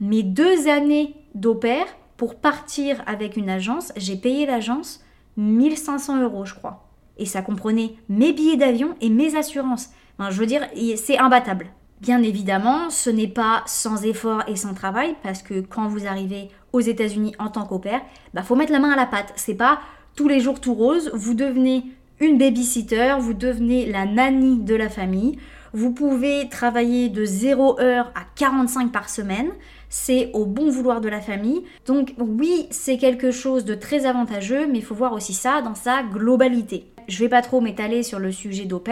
Mes 0.00 0.22
deux 0.22 0.66
années 0.68 1.14
pair, 1.60 1.84
pour 2.16 2.36
partir 2.36 3.02
avec 3.06 3.36
une 3.36 3.50
agence, 3.50 3.92
j'ai 3.96 4.16
payé 4.16 4.46
l'agence 4.46 5.04
1500 5.36 6.22
euros, 6.22 6.46
je 6.46 6.54
crois. 6.54 6.88
Et 7.18 7.26
ça 7.26 7.42
comprenait 7.42 7.94
mes 8.08 8.32
billets 8.32 8.56
d'avion 8.56 8.94
et 9.02 9.10
mes 9.10 9.36
assurances. 9.36 9.90
je 10.18 10.40
veux 10.40 10.46
dire, 10.46 10.66
c'est 10.96 11.18
imbattable. 11.18 11.66
Bien 12.00 12.22
évidemment, 12.22 12.88
ce 12.88 13.10
n'est 13.10 13.28
pas 13.28 13.62
sans 13.66 14.02
effort 14.04 14.42
et 14.48 14.56
sans 14.56 14.72
travail, 14.72 15.16
parce 15.22 15.42
que 15.42 15.60
quand 15.60 15.86
vous 15.86 16.06
arrivez 16.06 16.48
aux 16.72 16.80
États-Unis 16.80 17.34
en 17.38 17.48
tant 17.48 17.66
pair, 17.78 18.00
bah 18.32 18.42
faut 18.42 18.56
mettre 18.56 18.72
la 18.72 18.78
main 18.78 18.92
à 18.92 18.96
la 18.96 19.04
pâte. 19.04 19.34
C'est 19.36 19.54
pas 19.54 19.80
tous 20.16 20.28
les 20.28 20.40
jours 20.40 20.60
tout 20.60 20.72
rose. 20.72 21.10
Vous 21.12 21.34
devenez 21.34 21.84
une 22.20 22.38
babysitter, 22.38 23.16
vous 23.20 23.34
devenez 23.34 23.84
la 23.84 24.06
nanny 24.06 24.60
de 24.60 24.74
la 24.74 24.88
famille. 24.88 25.38
Vous 25.72 25.92
pouvez 25.92 26.48
travailler 26.48 27.08
de 27.08 27.24
0 27.24 27.80
heure 27.80 28.10
à 28.14 28.22
45 28.34 28.90
par 28.90 29.08
semaine. 29.08 29.50
C'est 29.90 30.30
au 30.32 30.46
bon 30.46 30.70
vouloir 30.70 31.02
de 31.02 31.08
la 31.10 31.20
famille. 31.20 31.62
Donc 31.84 32.14
oui, 32.18 32.66
c'est 32.70 32.96
quelque 32.96 33.30
chose 33.30 33.66
de 33.66 33.74
très 33.74 34.06
avantageux, 34.06 34.66
mais 34.66 34.78
il 34.78 34.84
faut 34.84 34.94
voir 34.94 35.12
aussi 35.12 35.34
ça 35.34 35.60
dans 35.60 35.74
sa 35.74 36.02
globalité. 36.02 36.86
Je 37.08 37.18
vais 37.18 37.28
pas 37.28 37.42
trop 37.42 37.60
m'étaler 37.60 38.02
sur 38.02 38.18
le 38.18 38.32
sujet 38.32 38.64
d'au 38.64 38.82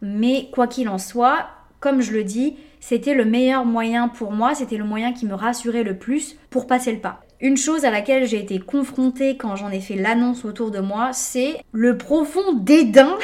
mais 0.00 0.48
quoi 0.52 0.66
qu'il 0.66 0.88
en 0.88 0.98
soit, 0.98 1.46
comme 1.80 2.02
je 2.02 2.12
le 2.12 2.24
dis, 2.24 2.56
c'était 2.80 3.14
le 3.14 3.24
meilleur 3.24 3.64
moyen 3.64 4.08
pour 4.08 4.32
moi, 4.32 4.54
c'était 4.54 4.76
le 4.76 4.84
moyen 4.84 5.12
qui 5.12 5.26
me 5.26 5.34
rassurait 5.34 5.84
le 5.84 5.96
plus 5.96 6.36
pour 6.50 6.66
passer 6.66 6.92
le 6.92 6.98
pas. 6.98 7.20
Une 7.40 7.56
chose 7.56 7.84
à 7.84 7.90
laquelle 7.90 8.26
j'ai 8.26 8.38
été 8.38 8.58
confrontée 8.60 9.36
quand 9.36 9.56
j'en 9.56 9.70
ai 9.70 9.80
fait 9.80 9.96
l'annonce 9.96 10.44
autour 10.44 10.70
de 10.70 10.80
moi, 10.80 11.12
c'est 11.12 11.56
le 11.72 11.96
profond 11.98 12.54
dédain 12.54 13.16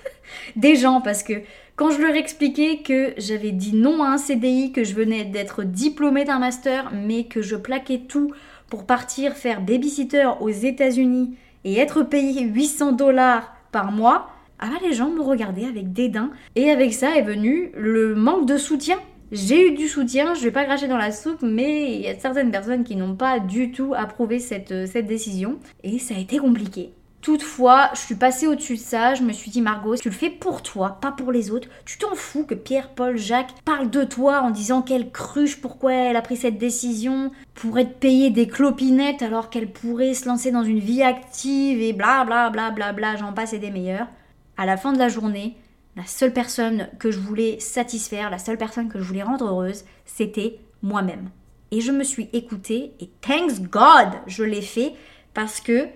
des 0.56 0.76
gens 0.76 1.00
parce 1.00 1.22
que 1.22 1.34
quand 1.82 1.90
je 1.90 2.00
leur 2.00 2.14
expliquais 2.14 2.78
que 2.84 3.12
j'avais 3.18 3.50
dit 3.50 3.74
non 3.74 4.04
à 4.04 4.10
un 4.10 4.16
CDI, 4.16 4.70
que 4.70 4.84
je 4.84 4.94
venais 4.94 5.24
d'être 5.24 5.64
diplômée 5.64 6.24
d'un 6.24 6.38
master, 6.38 6.92
mais 6.94 7.24
que 7.24 7.42
je 7.42 7.56
plaquais 7.56 8.02
tout 8.06 8.32
pour 8.68 8.86
partir 8.86 9.32
faire 9.32 9.60
babysitter 9.60 10.30
aux 10.38 10.48
États-Unis 10.48 11.36
et 11.64 11.78
être 11.78 12.04
payé 12.04 12.42
800 12.44 12.92
dollars 12.92 13.52
par 13.72 13.90
mois, 13.90 14.30
ah 14.60 14.66
bah 14.66 14.78
les 14.80 14.94
gens 14.94 15.10
me 15.10 15.22
regardaient 15.22 15.64
avec 15.64 15.92
dédain. 15.92 16.30
Et 16.54 16.70
avec 16.70 16.94
ça 16.94 17.16
est 17.16 17.22
venu 17.22 17.72
le 17.74 18.14
manque 18.14 18.46
de 18.46 18.58
soutien. 18.58 18.98
J'ai 19.32 19.66
eu 19.66 19.74
du 19.74 19.88
soutien, 19.88 20.34
je 20.34 20.42
vais 20.44 20.52
pas 20.52 20.62
cracher 20.62 20.86
dans 20.86 20.98
la 20.98 21.10
soupe, 21.10 21.42
mais 21.42 21.96
il 21.96 22.02
y 22.02 22.06
a 22.06 22.16
certaines 22.16 22.52
personnes 22.52 22.84
qui 22.84 22.94
n'ont 22.94 23.16
pas 23.16 23.40
du 23.40 23.72
tout 23.72 23.92
approuvé 23.96 24.38
cette, 24.38 24.86
cette 24.86 25.08
décision. 25.08 25.58
Et 25.82 25.98
ça 25.98 26.14
a 26.14 26.18
été 26.18 26.38
compliqué. 26.38 26.92
Toutefois, 27.22 27.90
je 27.94 28.00
suis 28.00 28.16
passée 28.16 28.48
au-dessus 28.48 28.74
de 28.74 28.80
ça, 28.80 29.14
je 29.14 29.22
me 29.22 29.32
suis 29.32 29.50
dit 29.50 29.62
Margot, 29.62 29.94
tu 29.94 30.08
le 30.08 30.14
fais 30.14 30.28
pour 30.28 30.60
toi, 30.60 30.98
pas 31.00 31.12
pour 31.12 31.30
les 31.30 31.52
autres. 31.52 31.68
Tu 31.84 31.96
t'en 31.96 32.16
fous 32.16 32.44
que 32.44 32.54
Pierre, 32.54 32.90
Paul, 32.90 33.16
Jacques 33.16 33.54
parlent 33.64 33.90
de 33.90 34.02
toi 34.02 34.40
en 34.40 34.50
disant 34.50 34.82
qu'elle 34.82 35.12
cruche, 35.12 35.60
pourquoi 35.60 35.92
elle 35.92 36.16
a 36.16 36.22
pris 36.22 36.36
cette 36.36 36.58
décision, 36.58 37.30
pour 37.54 37.78
être 37.78 38.00
payée 38.00 38.30
des 38.30 38.48
clopinettes 38.48 39.22
alors 39.22 39.50
qu'elle 39.50 39.70
pourrait 39.70 40.14
se 40.14 40.26
lancer 40.26 40.50
dans 40.50 40.64
une 40.64 40.80
vie 40.80 41.04
active 41.04 41.80
et 41.80 41.92
bla 41.92 42.24
bla 42.24 42.50
bla 42.50 42.72
bla 42.72 42.92
bla, 42.92 43.14
j'en 43.14 43.32
passe 43.32 43.52
et 43.52 43.60
des 43.60 43.70
meilleurs 43.70 44.08
à 44.56 44.66
la 44.66 44.76
fin 44.76 44.92
de 44.92 44.98
la 44.98 45.08
journée, 45.08 45.56
la 45.96 46.06
seule 46.06 46.32
personne 46.32 46.88
que 46.98 47.10
je 47.10 47.18
voulais 47.18 47.60
satisfaire, 47.60 48.30
la 48.30 48.38
seule 48.38 48.58
personne 48.58 48.88
que 48.88 48.98
je 48.98 49.04
voulais 49.04 49.22
rendre 49.22 49.46
heureuse, 49.46 49.84
c'était 50.04 50.58
moi-même. 50.82 51.30
Et 51.70 51.80
je 51.80 51.92
me 51.92 52.04
suis 52.04 52.28
écoutée 52.32 52.92
et 53.00 53.08
thanks 53.20 53.60
God, 53.62 54.08
je 54.26 54.44
l'ai 54.44 54.62
fait 54.62 54.92
parce 55.34 55.60
que 55.60 55.86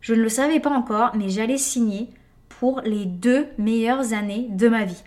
je 0.00 0.14
ne 0.14 0.22
le 0.22 0.28
savais 0.28 0.60
pas 0.60 0.70
encore, 0.70 1.12
mais 1.16 1.28
j'allais 1.28 1.58
signer 1.58 2.08
pour 2.48 2.80
les 2.84 3.04
deux 3.04 3.46
meilleures 3.58 4.12
années 4.12 4.48
de 4.50 4.68
ma 4.68 4.84
vie. 4.84 5.02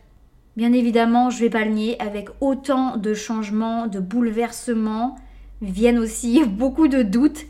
Bien 0.58 0.74
évidemment, 0.74 1.30
je 1.30 1.40
vais 1.40 1.50
pas 1.50 1.66
le 1.66 1.72
nier, 1.72 2.02
avec 2.02 2.30
autant 2.42 2.98
de 2.98 3.14
changements, 3.14 3.88
de 3.88 4.00
bouleversements, 4.00 5.16
viennent 5.62 6.00
aussi 6.00 6.44
beaucoup 6.48 6.88
de 6.88 7.04
doutes. 7.04 7.46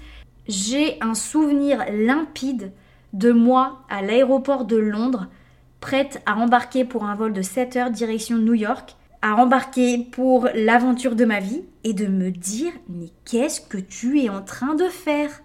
J'ai 0.47 0.97
un 1.01 1.13
souvenir 1.13 1.85
limpide 1.91 2.71
de 3.13 3.31
moi 3.31 3.81
à 3.89 4.01
l'aéroport 4.01 4.65
de 4.65 4.77
Londres 4.77 5.27
prête 5.81 6.21
à 6.25 6.37
embarquer 6.37 6.85
pour 6.85 7.03
un 7.03 7.15
vol 7.15 7.33
de 7.33 7.41
7 7.41 7.75
heures 7.75 7.91
direction 7.91 8.37
New 8.37 8.53
York, 8.53 8.95
à 9.21 9.35
embarquer 9.35 10.07
pour 10.11 10.47
l'aventure 10.53 11.15
de 11.15 11.25
ma 11.25 11.39
vie 11.39 11.63
et 11.83 11.93
de 11.93 12.05
me 12.05 12.31
dire 12.31 12.71
mais 12.87 13.09
qu'est-ce 13.25 13.59
que 13.59 13.77
tu 13.77 14.21
es 14.21 14.29
en 14.29 14.41
train 14.41 14.75
de 14.75 14.85
faire? 14.85 15.41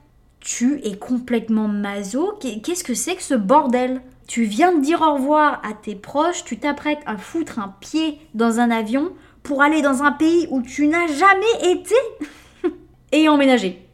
Tu 0.46 0.80
es 0.84 0.94
complètement 0.96 1.66
maso, 1.66 2.38
qu'est-ce 2.40 2.84
que 2.84 2.94
c'est 2.94 3.16
que 3.16 3.22
ce 3.24 3.34
bordel? 3.34 4.00
Tu 4.28 4.44
viens 4.44 4.72
de 4.72 4.80
dire 4.80 5.02
au 5.02 5.14
revoir 5.14 5.60
à 5.68 5.72
tes 5.72 5.96
proches, 5.96 6.44
tu 6.44 6.56
t'apprêtes 6.56 7.00
à 7.04 7.16
foutre 7.16 7.58
un 7.58 7.74
pied 7.80 8.20
dans 8.32 8.60
un 8.60 8.70
avion 8.70 9.10
pour 9.42 9.60
aller 9.60 9.82
dans 9.82 10.04
un 10.04 10.12
pays 10.12 10.46
où 10.52 10.62
tu 10.62 10.86
n'as 10.86 11.08
jamais 11.08 11.72
été 11.72 11.96
et 13.10 13.28
emménager. 13.28 13.88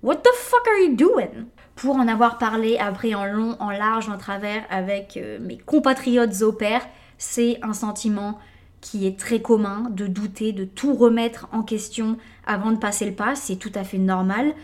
What 0.00 0.18
the 0.18 0.32
fuck 0.32 0.64
are 0.68 0.88
you 0.88 0.94
doing? 0.94 1.46
Pour 1.74 1.96
en 1.96 2.06
avoir 2.06 2.38
parlé 2.38 2.78
après 2.78 3.16
en 3.16 3.24
long, 3.24 3.56
en 3.58 3.70
large, 3.70 4.08
en 4.08 4.16
travers 4.16 4.62
avec 4.70 5.16
euh, 5.16 5.40
mes 5.40 5.58
compatriotes 5.58 6.40
au 6.42 6.52
pair, 6.52 6.86
c'est 7.18 7.58
un 7.62 7.72
sentiment 7.72 8.38
qui 8.80 9.08
est 9.08 9.18
très 9.18 9.42
commun 9.42 9.88
de 9.90 10.06
douter, 10.06 10.52
de 10.52 10.64
tout 10.64 10.94
remettre 10.94 11.48
en 11.50 11.64
question 11.64 12.16
avant 12.46 12.70
de 12.70 12.78
passer 12.78 13.06
le 13.06 13.14
pas, 13.16 13.34
c'est 13.34 13.56
tout 13.56 13.72
à 13.74 13.82
fait 13.82 13.98
normal. 13.98 14.54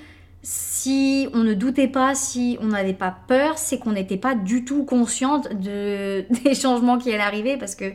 Si 0.46 1.26
on 1.32 1.42
ne 1.42 1.54
doutait 1.54 1.88
pas, 1.88 2.14
si 2.14 2.58
on 2.60 2.66
n'avait 2.66 2.92
pas 2.92 3.16
peur, 3.26 3.56
c'est 3.56 3.78
qu'on 3.78 3.92
n'était 3.92 4.18
pas 4.18 4.34
du 4.34 4.66
tout 4.66 4.84
consciente 4.84 5.48
de, 5.54 6.26
des 6.44 6.54
changements 6.54 6.98
qui 6.98 7.10
allaient 7.10 7.22
arriver 7.22 7.56
parce 7.56 7.74
que 7.74 7.92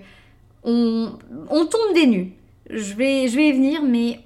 on, 0.63 1.11
tombe 1.49 1.93
des 1.93 2.07
nues. 2.07 2.33
Je 2.71 2.95
vais, 2.95 3.27
je 3.27 3.35
vais 3.35 3.49
y 3.49 3.51
venir, 3.51 3.83
mais 3.83 4.21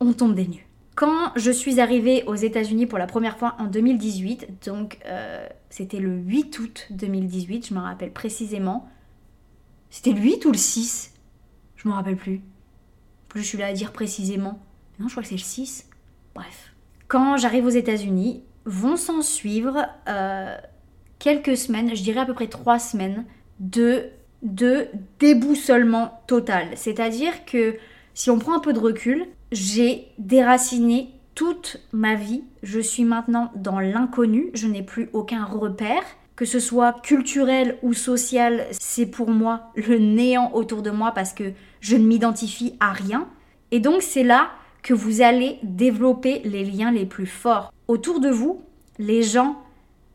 on 0.00 0.14
tombe 0.14 0.34
des 0.34 0.46
nues. 0.46 0.66
Quand 0.94 1.32
je 1.36 1.50
suis 1.50 1.78
arrivée 1.78 2.24
aux 2.26 2.34
États-Unis 2.34 2.86
pour 2.86 2.96
la 2.96 3.06
première 3.06 3.36
fois 3.36 3.54
en 3.58 3.66
2018, 3.66 4.64
donc 4.64 4.98
euh, 5.04 5.46
c'était 5.68 6.00
le 6.00 6.16
8 6.16 6.58
août 6.58 6.86
2018, 6.92 7.68
je 7.68 7.74
me 7.74 7.80
rappelle 7.80 8.10
précisément. 8.10 8.88
C'était 9.90 10.12
le 10.12 10.20
8 10.20 10.46
ou 10.46 10.52
le 10.52 10.56
6 10.56 11.12
Je 11.76 11.88
me 11.88 11.92
rappelle 11.92 12.16
plus. 12.16 12.40
Plus 13.28 13.42
je 13.42 13.46
suis 13.46 13.58
là 13.58 13.66
à 13.66 13.72
dire 13.74 13.92
précisément. 13.92 14.58
Non, 14.98 15.08
je 15.08 15.12
crois 15.12 15.22
que 15.22 15.28
c'est 15.28 15.34
le 15.34 15.40
6. 15.40 15.86
Bref. 16.34 16.72
Quand 17.08 17.36
j'arrive 17.36 17.66
aux 17.66 17.70
États-Unis, 17.70 18.42
vont 18.64 18.96
s'en 18.96 19.22
suivre 19.22 19.86
euh, 20.08 20.56
quelques 21.18 21.56
semaines, 21.56 21.94
je 21.94 22.02
dirais 22.02 22.20
à 22.20 22.26
peu 22.26 22.34
près 22.34 22.48
trois 22.48 22.78
semaines, 22.78 23.24
de, 23.60 24.06
de 24.42 24.88
déboussolement 25.18 26.20
total. 26.26 26.68
C'est-à-dire 26.74 27.44
que 27.44 27.76
si 28.14 28.30
on 28.30 28.38
prend 28.38 28.54
un 28.54 28.60
peu 28.60 28.72
de 28.72 28.80
recul, 28.80 29.26
j'ai 29.52 30.08
déraciné 30.18 31.10
toute 31.34 31.80
ma 31.92 32.14
vie. 32.14 32.42
Je 32.62 32.80
suis 32.80 33.04
maintenant 33.04 33.52
dans 33.54 33.78
l'inconnu. 33.78 34.50
Je 34.54 34.66
n'ai 34.66 34.82
plus 34.82 35.08
aucun 35.12 35.44
repère. 35.44 36.02
Que 36.34 36.44
ce 36.44 36.60
soit 36.60 37.00
culturel 37.02 37.78
ou 37.82 37.94
social, 37.94 38.66
c'est 38.72 39.06
pour 39.06 39.30
moi 39.30 39.70
le 39.74 39.98
néant 39.98 40.50
autour 40.52 40.82
de 40.82 40.90
moi 40.90 41.12
parce 41.12 41.32
que 41.32 41.52
je 41.80 41.96
ne 41.96 42.06
m'identifie 42.06 42.74
à 42.78 42.92
rien. 42.92 43.26
Et 43.70 43.80
donc 43.80 44.02
c'est 44.02 44.22
là 44.22 44.50
que 44.86 44.94
vous 44.94 45.20
allez 45.20 45.58
développer 45.64 46.40
les 46.44 46.64
liens 46.64 46.92
les 46.92 47.06
plus 47.06 47.26
forts. 47.26 47.72
Autour 47.88 48.20
de 48.20 48.30
vous, 48.30 48.62
les 48.98 49.22
gens 49.22 49.60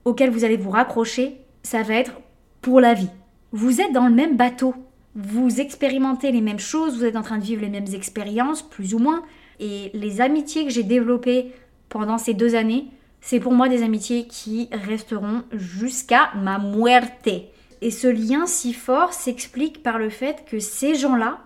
auxquels 0.05 0.31
vous 0.31 0.45
allez 0.45 0.55
vous 0.55 0.71
raccrocher, 0.71 1.37
ça 1.61 1.83
va 1.83 1.95
être 1.95 2.13
pour 2.61 2.79
la 2.79 2.93
vie. 2.93 3.09
Vous 3.51 3.81
êtes 3.81 3.91
dans 3.91 4.07
le 4.07 4.15
même 4.15 4.37
bateau 4.37 4.73
vous 5.15 5.59
expérimentez 5.59 6.31
les 6.31 6.41
mêmes 6.41 6.59
choses, 6.59 6.97
vous 6.97 7.05
êtes 7.05 7.17
en 7.17 7.21
train 7.21 7.37
de 7.37 7.43
vivre 7.43 7.61
les 7.61 7.69
mêmes 7.69 7.93
expériences, 7.93 8.61
plus 8.61 8.93
ou 8.93 8.99
moins. 8.99 9.23
Et 9.59 9.91
les 9.93 10.21
amitiés 10.21 10.65
que 10.65 10.71
j'ai 10.71 10.83
développées 10.83 11.51
pendant 11.89 12.17
ces 12.17 12.33
deux 12.33 12.55
années, 12.55 12.87
c'est 13.19 13.39
pour 13.39 13.51
moi 13.51 13.67
des 13.67 13.83
amitiés 13.83 14.25
qui 14.25 14.69
resteront 14.71 15.43
jusqu'à 15.51 16.31
ma 16.35 16.59
muerte. 16.59 17.29
Et 17.81 17.91
ce 17.91 18.07
lien 18.07 18.45
si 18.45 18.73
fort 18.73 19.13
s'explique 19.13 19.83
par 19.83 19.99
le 19.99 20.09
fait 20.09 20.45
que 20.49 20.59
ces 20.59 20.95
gens-là 20.95 21.39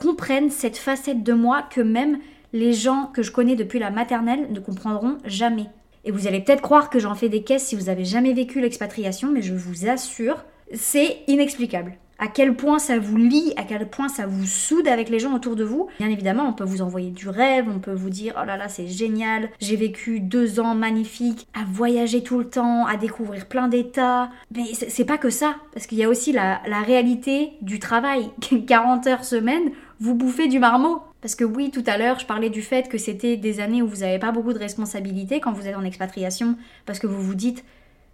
comprennent 0.00 0.50
cette 0.50 0.76
facette 0.78 1.22
de 1.22 1.32
moi 1.32 1.62
que 1.62 1.80
même 1.80 2.18
les 2.52 2.72
gens 2.72 3.10
que 3.14 3.22
je 3.22 3.30
connais 3.30 3.54
depuis 3.54 3.78
la 3.78 3.90
maternelle 3.90 4.48
ne 4.50 4.60
comprendront 4.60 5.18
jamais. 5.24 5.66
Et 6.04 6.10
vous 6.10 6.26
allez 6.26 6.40
peut-être 6.40 6.62
croire 6.62 6.90
que 6.90 6.98
j'en 6.98 7.14
fais 7.14 7.28
des 7.28 7.42
caisses 7.42 7.66
si 7.66 7.76
vous 7.76 7.88
avez 7.88 8.04
jamais 8.04 8.32
vécu 8.32 8.60
l'expatriation, 8.60 9.30
mais 9.30 9.42
je 9.42 9.54
vous 9.54 9.88
assure, 9.88 10.44
c'est 10.72 11.18
inexplicable. 11.28 11.92
à 12.22 12.28
quel 12.28 12.54
point 12.54 12.78
ça 12.78 12.98
vous 12.98 13.16
lie, 13.16 13.54
à 13.56 13.62
quel 13.62 13.88
point 13.88 14.08
ça 14.08 14.26
vous 14.26 14.44
soude 14.44 14.86
avec 14.86 15.08
les 15.08 15.18
gens 15.18 15.34
autour 15.34 15.56
de 15.56 15.64
vous. 15.64 15.88
Bien 15.98 16.10
évidemment, 16.10 16.46
on 16.46 16.52
peut 16.52 16.64
vous 16.64 16.82
envoyer 16.82 17.10
du 17.10 17.30
rêve, 17.30 17.64
on 17.74 17.78
peut 17.78 17.94
vous 17.94 18.10
dire 18.10 18.34
oh 18.40 18.44
là 18.44 18.58
là, 18.58 18.68
c'est 18.68 18.86
génial, 18.86 19.48
j'ai 19.58 19.76
vécu 19.76 20.20
deux 20.20 20.60
ans 20.60 20.74
magnifiques, 20.74 21.48
à 21.54 21.64
voyager 21.72 22.22
tout 22.22 22.38
le 22.38 22.44
temps, 22.44 22.84
à 22.84 22.98
découvrir 22.98 23.46
plein 23.46 23.68
d'états. 23.68 24.28
Mais 24.54 24.64
c'est 24.74 25.06
pas 25.06 25.16
que 25.16 25.30
ça, 25.30 25.56
parce 25.72 25.86
qu'il 25.86 25.96
y 25.96 26.04
a 26.04 26.10
aussi 26.10 26.32
la, 26.32 26.60
la 26.68 26.82
réalité 26.82 27.52
du 27.62 27.78
travail. 27.78 28.28
40 28.66 29.06
heures 29.06 29.24
semaine, 29.24 29.70
vous 30.00 30.14
bouffez 30.14 30.48
du 30.48 30.58
marmot. 30.58 31.02
Parce 31.20 31.34
que 31.34 31.44
oui, 31.44 31.70
tout 31.70 31.84
à 31.86 31.98
l'heure, 31.98 32.18
je 32.18 32.26
parlais 32.26 32.50
du 32.50 32.62
fait 32.62 32.88
que 32.88 32.98
c'était 32.98 33.36
des 33.36 33.60
années 33.60 33.82
où 33.82 33.86
vous 33.86 33.98
n'avez 33.98 34.18
pas 34.18 34.32
beaucoup 34.32 34.54
de 34.54 34.58
responsabilités 34.58 35.40
quand 35.40 35.52
vous 35.52 35.66
êtes 35.66 35.76
en 35.76 35.84
expatriation, 35.84 36.56
parce 36.86 36.98
que 36.98 37.06
vous 37.06 37.22
vous 37.22 37.34
dites 37.34 37.62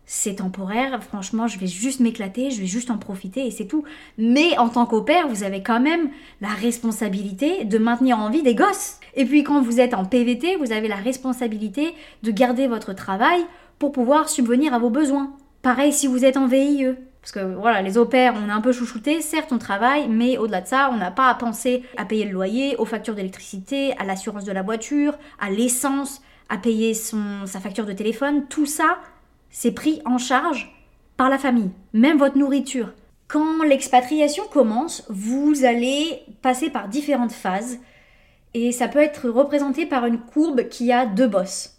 c'est 0.09 0.37
temporaire, 0.37 1.03
franchement, 1.03 1.49
je 1.49 1.59
vais 1.59 1.67
juste 1.67 1.99
m'éclater, 1.99 2.51
je 2.51 2.61
vais 2.61 2.67
juste 2.67 2.93
en 2.93 2.99
profiter 2.99 3.45
et 3.45 3.51
c'est 3.51 3.67
tout. 3.67 3.83
Mais 4.19 4.57
en 4.57 4.69
tant 4.69 4.87
qu'opère, 4.87 5.27
vous 5.27 5.43
avez 5.43 5.65
quand 5.65 5.81
même 5.81 6.11
la 6.41 6.49
responsabilité 6.49 7.65
de 7.65 7.77
maintenir 7.77 8.19
en 8.19 8.31
vie 8.31 8.45
des 8.45 8.55
gosses. 8.55 9.01
Et 9.17 9.25
puis 9.25 9.43
quand 9.43 9.61
vous 9.61 9.81
êtes 9.81 9.95
en 9.95 10.05
PVT, 10.05 10.57
vous 10.57 10.71
avez 10.71 10.87
la 10.87 10.95
responsabilité 10.95 11.93
de 12.23 12.31
garder 12.31 12.69
votre 12.69 12.93
travail 12.93 13.45
pour 13.81 13.91
pouvoir 13.91 14.29
subvenir 14.29 14.73
à 14.75 14.79
vos 14.79 14.91
besoins. 14.91 15.33
Pareil 15.63 15.93
si 15.93 16.07
vous 16.07 16.25
êtes 16.25 16.37
en 16.37 16.47
VIE. 16.47 16.95
Parce 17.27 17.45
que 17.45 17.55
voilà, 17.57 17.83
les 17.83 17.99
opères, 17.99 18.35
on 18.37 18.49
est 18.49 18.53
un 18.53 18.61
peu 18.61 18.71
chouchouté, 18.71 19.21
certes 19.21 19.51
on 19.51 19.59
travaille, 19.59 20.07
mais 20.07 20.39
au-delà 20.39 20.61
de 20.61 20.69
ça, 20.69 20.91
on 20.93 20.97
n'a 20.97 21.11
pas 21.11 21.29
à 21.29 21.35
penser 21.35 21.83
à 21.97 22.05
payer 22.05 22.25
le 22.25 22.31
loyer, 22.31 22.77
aux 22.77 22.85
factures 22.85 23.17
d'électricité, 23.17 23.97
à 23.99 24.05
l'assurance 24.05 24.45
de 24.45 24.53
la 24.53 24.63
voiture, 24.63 25.19
à 25.41 25.51
l'essence, 25.51 26.23
à 26.49 26.57
payer 26.57 26.95
son, 26.95 27.45
sa 27.47 27.59
facture 27.59 27.85
de 27.85 27.93
téléphone. 27.93 28.47
Tout 28.47 28.65
ça, 28.65 28.99
c'est 29.51 29.73
pris 29.73 30.01
en 30.05 30.19
charge 30.19 30.73
par 31.17 31.29
la 31.29 31.37
famille, 31.37 31.73
même 31.93 32.17
votre 32.17 32.39
nourriture. 32.39 32.93
Quand 33.27 33.65
l'expatriation 33.65 34.45
commence, 34.47 35.05
vous 35.09 35.65
allez 35.65 36.23
passer 36.43 36.71
par 36.71 36.87
différentes 36.87 37.33
phases 37.33 37.81
et 38.55 38.71
ça 38.71 38.87
peut 38.87 39.01
être 39.01 39.29
représenté 39.29 39.85
par 39.85 40.07
une 40.07 40.21
courbe 40.21 40.69
qui 40.69 40.93
a 40.93 41.07
deux 41.07 41.27
bosses. 41.27 41.77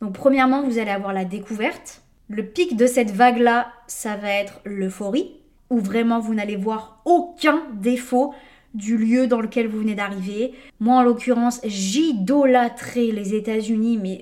Donc 0.00 0.12
premièrement, 0.12 0.62
vous 0.62 0.78
allez 0.78 0.92
avoir 0.92 1.12
la 1.12 1.24
découverte, 1.24 2.05
le 2.28 2.44
pic 2.44 2.76
de 2.76 2.86
cette 2.86 3.10
vague-là, 3.10 3.72
ça 3.86 4.16
va 4.16 4.30
être 4.30 4.60
l'euphorie, 4.64 5.36
où 5.70 5.78
vraiment 5.78 6.20
vous 6.20 6.34
n'allez 6.34 6.56
voir 6.56 7.00
aucun 7.04 7.62
défaut 7.74 8.34
du 8.74 8.96
lieu 8.96 9.26
dans 9.26 9.40
lequel 9.40 9.68
vous 9.68 9.78
venez 9.78 9.94
d'arriver. 9.94 10.52
Moi, 10.80 10.96
en 10.96 11.02
l'occurrence, 11.02 11.60
j'idolâtrais 11.64 13.06
les 13.06 13.34
États-Unis, 13.34 13.98
mais 14.00 14.20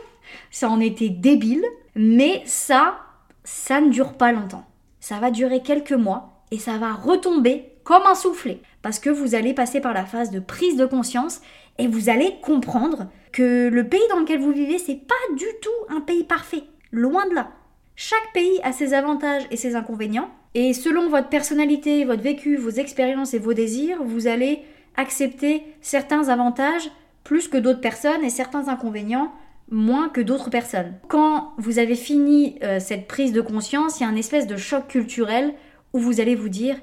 ça 0.50 0.68
en 0.68 0.80
était 0.80 1.08
débile. 1.08 1.64
Mais 1.94 2.42
ça, 2.44 2.98
ça 3.44 3.80
ne 3.80 3.90
dure 3.90 4.12
pas 4.12 4.32
longtemps. 4.32 4.66
Ça 5.00 5.18
va 5.18 5.30
durer 5.30 5.62
quelques 5.62 5.92
mois 5.92 6.44
et 6.50 6.58
ça 6.58 6.78
va 6.78 6.92
retomber 6.92 7.72
comme 7.82 8.06
un 8.06 8.14
soufflet. 8.14 8.60
Parce 8.82 8.98
que 9.00 9.10
vous 9.10 9.34
allez 9.34 9.52
passer 9.52 9.80
par 9.80 9.94
la 9.94 10.04
phase 10.04 10.30
de 10.30 10.38
prise 10.38 10.76
de 10.76 10.86
conscience 10.86 11.40
et 11.78 11.88
vous 11.88 12.08
allez 12.08 12.34
comprendre 12.42 13.08
que 13.32 13.68
le 13.68 13.88
pays 13.88 14.00
dans 14.10 14.20
lequel 14.20 14.40
vous 14.40 14.52
vivez, 14.52 14.78
c'est 14.78 14.94
pas 15.06 15.14
du 15.36 15.46
tout 15.60 15.94
un 15.94 16.00
pays 16.00 16.24
parfait. 16.24 16.64
Loin 16.92 17.28
de 17.28 17.34
là. 17.34 17.50
Chaque 17.96 18.32
pays 18.32 18.60
a 18.62 18.72
ses 18.72 18.94
avantages 18.94 19.46
et 19.50 19.56
ses 19.56 19.74
inconvénients, 19.74 20.30
et 20.54 20.72
selon 20.72 21.08
votre 21.08 21.28
personnalité, 21.28 22.04
votre 22.04 22.22
vécu, 22.22 22.56
vos 22.56 22.70
expériences 22.70 23.34
et 23.34 23.38
vos 23.38 23.54
désirs, 23.54 24.02
vous 24.04 24.26
allez 24.26 24.62
accepter 24.96 25.64
certains 25.80 26.28
avantages 26.28 26.90
plus 27.24 27.48
que 27.48 27.58
d'autres 27.58 27.80
personnes 27.80 28.24
et 28.24 28.30
certains 28.30 28.68
inconvénients 28.68 29.32
moins 29.70 30.08
que 30.08 30.20
d'autres 30.20 30.50
personnes. 30.50 30.94
Quand 31.08 31.52
vous 31.58 31.78
avez 31.78 31.94
fini 31.94 32.56
euh, 32.62 32.80
cette 32.80 33.06
prise 33.06 33.32
de 33.32 33.40
conscience, 33.40 34.00
il 34.00 34.04
y 34.04 34.06
a 34.06 34.08
un 34.08 34.16
espèce 34.16 34.46
de 34.46 34.56
choc 34.56 34.88
culturel 34.88 35.54
où 35.92 35.98
vous 35.98 36.20
allez 36.20 36.34
vous 36.34 36.48
dire 36.48 36.76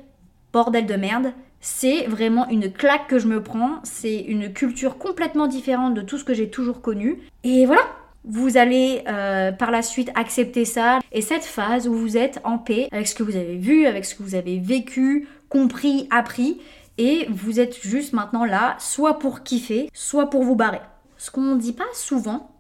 bordel 0.54 0.86
de 0.86 0.96
merde, 0.96 1.34
c'est 1.60 2.06
vraiment 2.06 2.48
une 2.48 2.72
claque 2.72 3.08
que 3.08 3.18
je 3.18 3.28
me 3.28 3.42
prends, 3.42 3.80
c'est 3.84 4.20
une 4.20 4.54
culture 4.54 4.98
complètement 4.98 5.48
différente 5.48 5.96
de 5.96 6.02
tout 6.02 6.18
ce 6.18 6.24
que 6.24 6.34
j'ai 6.34 6.50
toujours 6.50 6.82
connu. 6.82 7.18
Et 7.44 7.66
voilà, 7.66 7.82
vous 8.28 8.58
allez 8.58 9.04
euh, 9.08 9.52
par 9.52 9.72
la 9.72 9.82
suite 9.82 10.12
accepter 10.16 10.66
ça. 10.66 11.00
Et 11.12 11.22
cette 11.22 11.44
phase 11.44 11.88
où 11.88 11.94
vous 11.94 12.18
êtes 12.18 12.40
en 12.44 12.58
paix 12.58 12.88
avec 12.92 13.08
ce 13.08 13.16
que 13.16 13.24
vous 13.24 13.36
avez 13.36 13.58
vu, 13.58 13.86
avec 13.86 14.06
ce 14.06 14.16
que 14.16 14.24
vous 14.24 14.36
avez 14.36 14.60
vécu, 14.60 15.28
compris, 15.50 16.08
appris, 16.12 16.60
et 16.98 17.28
vous 17.30 17.60
êtes 17.60 17.82
juste 17.82 18.14
maintenant 18.14 18.46
là, 18.46 18.76
soit 18.80 19.20
pour 19.20 19.44
kiffer, 19.44 19.90
soit 19.94 20.30
pour 20.30 20.44
vous 20.44 20.56
barrer. 20.56 20.82
Ce 21.18 21.30
qu'on 21.32 21.42
ne 21.42 21.60
dit 21.60 21.74
pas 21.74 21.84
souvent, 21.94 22.52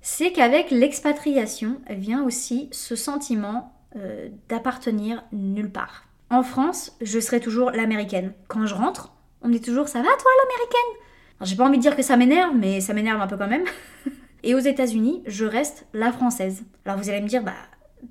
c'est 0.00 0.32
qu'avec 0.32 0.70
l'expatriation 0.70 1.80
vient 1.90 2.22
aussi 2.24 2.68
ce 2.72 2.96
sentiment 2.96 3.72
euh, 3.96 4.28
d'appartenir 4.48 5.22
nulle 5.32 5.70
part. 5.70 6.06
En 6.30 6.42
France, 6.42 6.96
je 7.00 7.20
serai 7.20 7.40
toujours 7.40 7.70
l'américaine. 7.70 8.32
Quand 8.48 8.66
je 8.66 8.74
rentre, 8.74 9.12
on 9.42 9.52
est 9.52 9.62
toujours 9.62 9.88
ça 9.88 9.98
va 9.98 10.04
toi 10.04 10.30
l'américaine? 10.44 11.02
J'ai 11.42 11.56
pas 11.56 11.66
envie 11.66 11.78
de 11.78 11.82
dire 11.82 11.96
que 11.96 12.02
ça 12.02 12.16
m'énerve, 12.16 12.54
mais 12.54 12.80
ça 12.80 12.94
m'énerve 12.94 13.20
un 13.20 13.26
peu 13.26 13.36
quand 13.36 13.48
même. 13.48 13.64
Et 14.42 14.54
aux 14.54 14.60
États-Unis, 14.60 15.22
je 15.26 15.44
reste 15.44 15.86
la 15.94 16.12
française. 16.12 16.62
Alors 16.84 16.98
vous 16.98 17.10
allez 17.10 17.20
me 17.20 17.28
dire, 17.28 17.42
bah, 17.42 17.52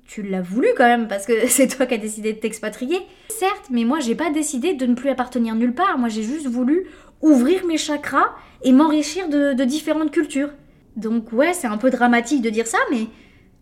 tu 0.06 0.22
l'as 0.22 0.42
voulu 0.42 0.68
quand 0.76 0.86
même, 0.86 1.08
parce 1.08 1.26
que 1.26 1.46
c'est 1.46 1.68
toi 1.68 1.86
qui 1.86 1.94
as 1.94 1.98
décidé 1.98 2.32
de 2.32 2.38
t'expatrier. 2.38 2.98
Certes, 3.28 3.68
mais 3.70 3.84
moi, 3.84 4.00
j'ai 4.00 4.14
pas 4.14 4.30
décidé 4.30 4.74
de 4.74 4.86
ne 4.86 4.94
plus 4.94 5.10
appartenir 5.10 5.54
nulle 5.54 5.74
part. 5.74 5.98
Moi, 5.98 6.08
j'ai 6.08 6.22
juste 6.22 6.46
voulu 6.46 6.86
ouvrir 7.20 7.64
mes 7.66 7.78
chakras 7.78 8.34
et 8.62 8.72
m'enrichir 8.72 9.28
de, 9.28 9.64
différentes 9.64 10.10
cultures. 10.10 10.50
Donc, 10.96 11.32
ouais, 11.32 11.52
c'est 11.54 11.66
un 11.66 11.78
peu 11.78 11.90
dramatique 11.90 12.42
de 12.42 12.50
dire 12.50 12.66
ça, 12.66 12.78
mais 12.90 13.06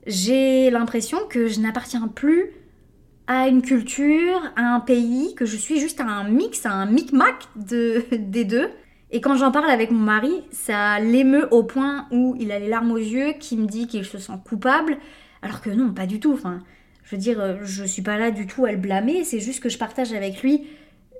j'ai 0.06 0.70
l'impression 0.70 1.18
que 1.28 1.46
je 1.46 1.60
n'appartiens 1.60 2.08
plus 2.08 2.52
à 3.26 3.46
une 3.46 3.62
culture, 3.62 4.42
à 4.56 4.74
un 4.74 4.80
pays, 4.80 5.34
que 5.36 5.44
je 5.44 5.56
suis 5.56 5.78
juste 5.78 6.00
un 6.00 6.24
mix, 6.24 6.66
un 6.66 6.86
micmac 6.86 7.46
de, 7.54 8.04
des 8.16 8.44
deux. 8.44 8.68
Et 9.12 9.20
quand 9.20 9.36
j'en 9.36 9.50
parle 9.50 9.70
avec 9.70 9.90
mon 9.90 9.98
mari, 9.98 10.42
ça 10.52 11.00
l'émeut 11.00 11.48
au 11.50 11.64
point 11.64 12.06
où 12.12 12.36
il 12.38 12.52
a 12.52 12.58
les 12.58 12.68
larmes 12.68 12.92
aux 12.92 12.96
yeux, 12.96 13.32
qui 13.38 13.56
me 13.56 13.66
dit 13.66 13.86
qu'il 13.86 14.04
se 14.04 14.18
sent 14.18 14.32
coupable, 14.44 14.98
alors 15.42 15.60
que 15.60 15.70
non, 15.70 15.92
pas 15.92 16.06
du 16.06 16.20
tout. 16.20 16.32
Enfin, 16.32 16.60
je 17.04 17.16
veux 17.16 17.20
dire, 17.20 17.64
je 17.64 17.84
suis 17.84 18.02
pas 18.02 18.18
là 18.18 18.30
du 18.30 18.46
tout 18.46 18.64
à 18.64 18.72
le 18.72 18.78
blâmer, 18.78 19.24
c'est 19.24 19.40
juste 19.40 19.60
que 19.60 19.68
je 19.68 19.78
partage 19.78 20.12
avec 20.12 20.42
lui 20.42 20.68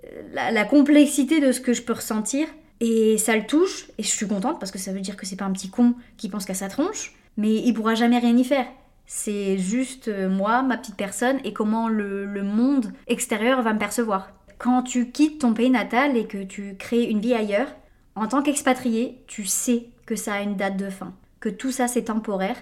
euh, 0.05 0.51
la, 0.53 0.65
complexité 0.65 1.41
de 1.41 1.51
ce 1.51 1.61
que 1.61 1.73
je 1.73 1.83
peux 1.83 1.95
ressentir. 1.95 2.47
Et 2.81 3.19
ça 3.19 3.37
le 3.37 3.45
touche, 3.45 3.89
et 3.99 4.03
je 4.03 4.09
suis 4.09 4.27
contente 4.27 4.59
parce 4.59 4.73
que 4.73 4.79
ça 4.79 4.93
veut 4.93 5.01
dire 5.01 5.17
que 5.17 5.27
c'est 5.27 5.37
pas 5.37 5.45
un 5.45 5.53
petit 5.53 5.69
con 5.69 5.95
qui 6.17 6.29
pense 6.29 6.47
qu'à 6.47 6.55
sa 6.55 6.69
tronche, 6.69 7.13
mais 7.37 7.57
il 7.57 7.75
pourra 7.75 7.95
jamais 7.95 8.19
rien 8.19 8.37
y 8.37 8.45
faire. 8.45 8.67
C'est 9.07 9.59
juste 9.59 10.07
euh, 10.07 10.31
moi, 10.31 10.63
ma 10.63 10.79
petite 10.79 10.97
personne, 10.97 11.39
et 11.43 11.53
comment 11.53 11.89
le 11.89 12.43
monde 12.45 12.93
extérieur 13.09 13.63
va 13.63 13.75
me 13.75 13.81
percevoir. 13.81 14.33
Quand 14.59 14.83
tu 14.83 15.11
quittes 15.11 15.41
ton 15.41 15.55
pays 15.55 15.71
natal 15.71 16.17
et 16.17 16.27
que 16.27 16.43
tu 16.43 16.77
crées 16.79 17.05
une 17.05 17.21
vie 17.21 17.35
ailleurs, 17.35 17.69
en 18.15 18.27
tant 18.27 18.43
qu'expatrié, 18.43 19.23
tu 19.27 19.47
sais 19.47 19.89
que 20.07 20.17
ça 20.17 20.35
a 20.35 20.43
une 20.43 20.57
date 20.57 20.77
de 20.77 20.91
fin, 20.91 21.15
que 21.41 21.49
tout 21.49 21.73
ça 21.73 21.89
c'est 21.89 22.05
temporaire 22.05 22.57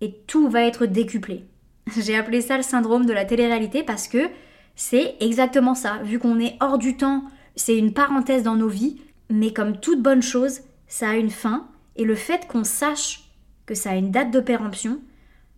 et 0.00 0.12
tout 0.26 0.48
va 0.48 0.62
être 0.62 0.86
décuplé. 0.86 1.44
J'ai 1.96 2.16
appelé 2.16 2.40
ça 2.40 2.56
le 2.56 2.62
syndrome 2.62 3.06
de 3.06 3.12
la 3.12 3.24
télé-réalité 3.24 3.82
parce 3.82 4.08
que 4.08 4.28
c'est 4.74 5.16
exactement 5.20 5.74
ça. 5.74 5.98
Vu 6.04 6.18
qu'on 6.18 6.40
est 6.40 6.56
hors 6.60 6.78
du 6.78 6.96
temps, 6.96 7.24
c'est 7.56 7.76
une 7.76 7.92
parenthèse 7.92 8.42
dans 8.42 8.56
nos 8.56 8.68
vies, 8.68 9.00
mais 9.30 9.52
comme 9.52 9.78
toute 9.78 10.02
bonne 10.02 10.22
chose, 10.22 10.60
ça 10.86 11.10
a 11.10 11.14
une 11.14 11.30
fin 11.30 11.66
et 11.96 12.04
le 12.04 12.14
fait 12.14 12.46
qu'on 12.46 12.64
sache 12.64 13.24
que 13.66 13.74
ça 13.74 13.90
a 13.90 13.96
une 13.96 14.10
date 14.10 14.30
de 14.30 14.40
péremption, 14.40 15.00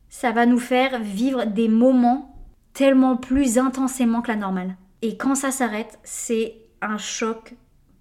ça 0.09 0.33
va 0.33 0.47
nous 0.47 0.59
faire 0.59 1.01
vivre 1.01 1.45
des 1.45 1.69
moments 1.69 2.37
tellement 2.73 3.17
plus 3.17 3.59
intensément 3.59 4.21
que 4.21 4.29
la 4.29 4.37
normale. 4.37 4.77
Et 5.03 5.17
quand 5.17 5.35
ça 5.35 5.51
s'arrête, 5.51 5.99
c'est 6.03 6.57
un 6.81 6.99
choc 6.99 7.55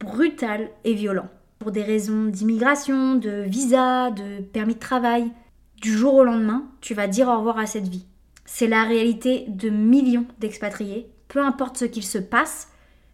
brutal 0.03 0.69
et 0.83 0.93
violent. 0.93 1.29
Pour 1.59 1.71
des 1.71 1.83
raisons 1.83 2.25
d'immigration, 2.25 3.15
de 3.15 3.43
visa, 3.47 4.11
de 4.11 4.41
permis 4.41 4.75
de 4.75 4.79
travail, 4.79 5.31
du 5.81 5.91
jour 5.91 6.13
au 6.15 6.23
lendemain, 6.23 6.65
tu 6.81 6.93
vas 6.93 7.07
dire 7.07 7.27
au 7.27 7.37
revoir 7.37 7.57
à 7.57 7.65
cette 7.65 7.87
vie. 7.87 8.05
C'est 8.45 8.67
la 8.67 8.83
réalité 8.83 9.45
de 9.47 9.69
millions 9.69 10.25
d'expatriés. 10.39 11.09
Peu 11.27 11.39
importe 11.39 11.77
ce 11.77 11.85
qu'il 11.85 12.03
se 12.03 12.17
passe, 12.17 12.69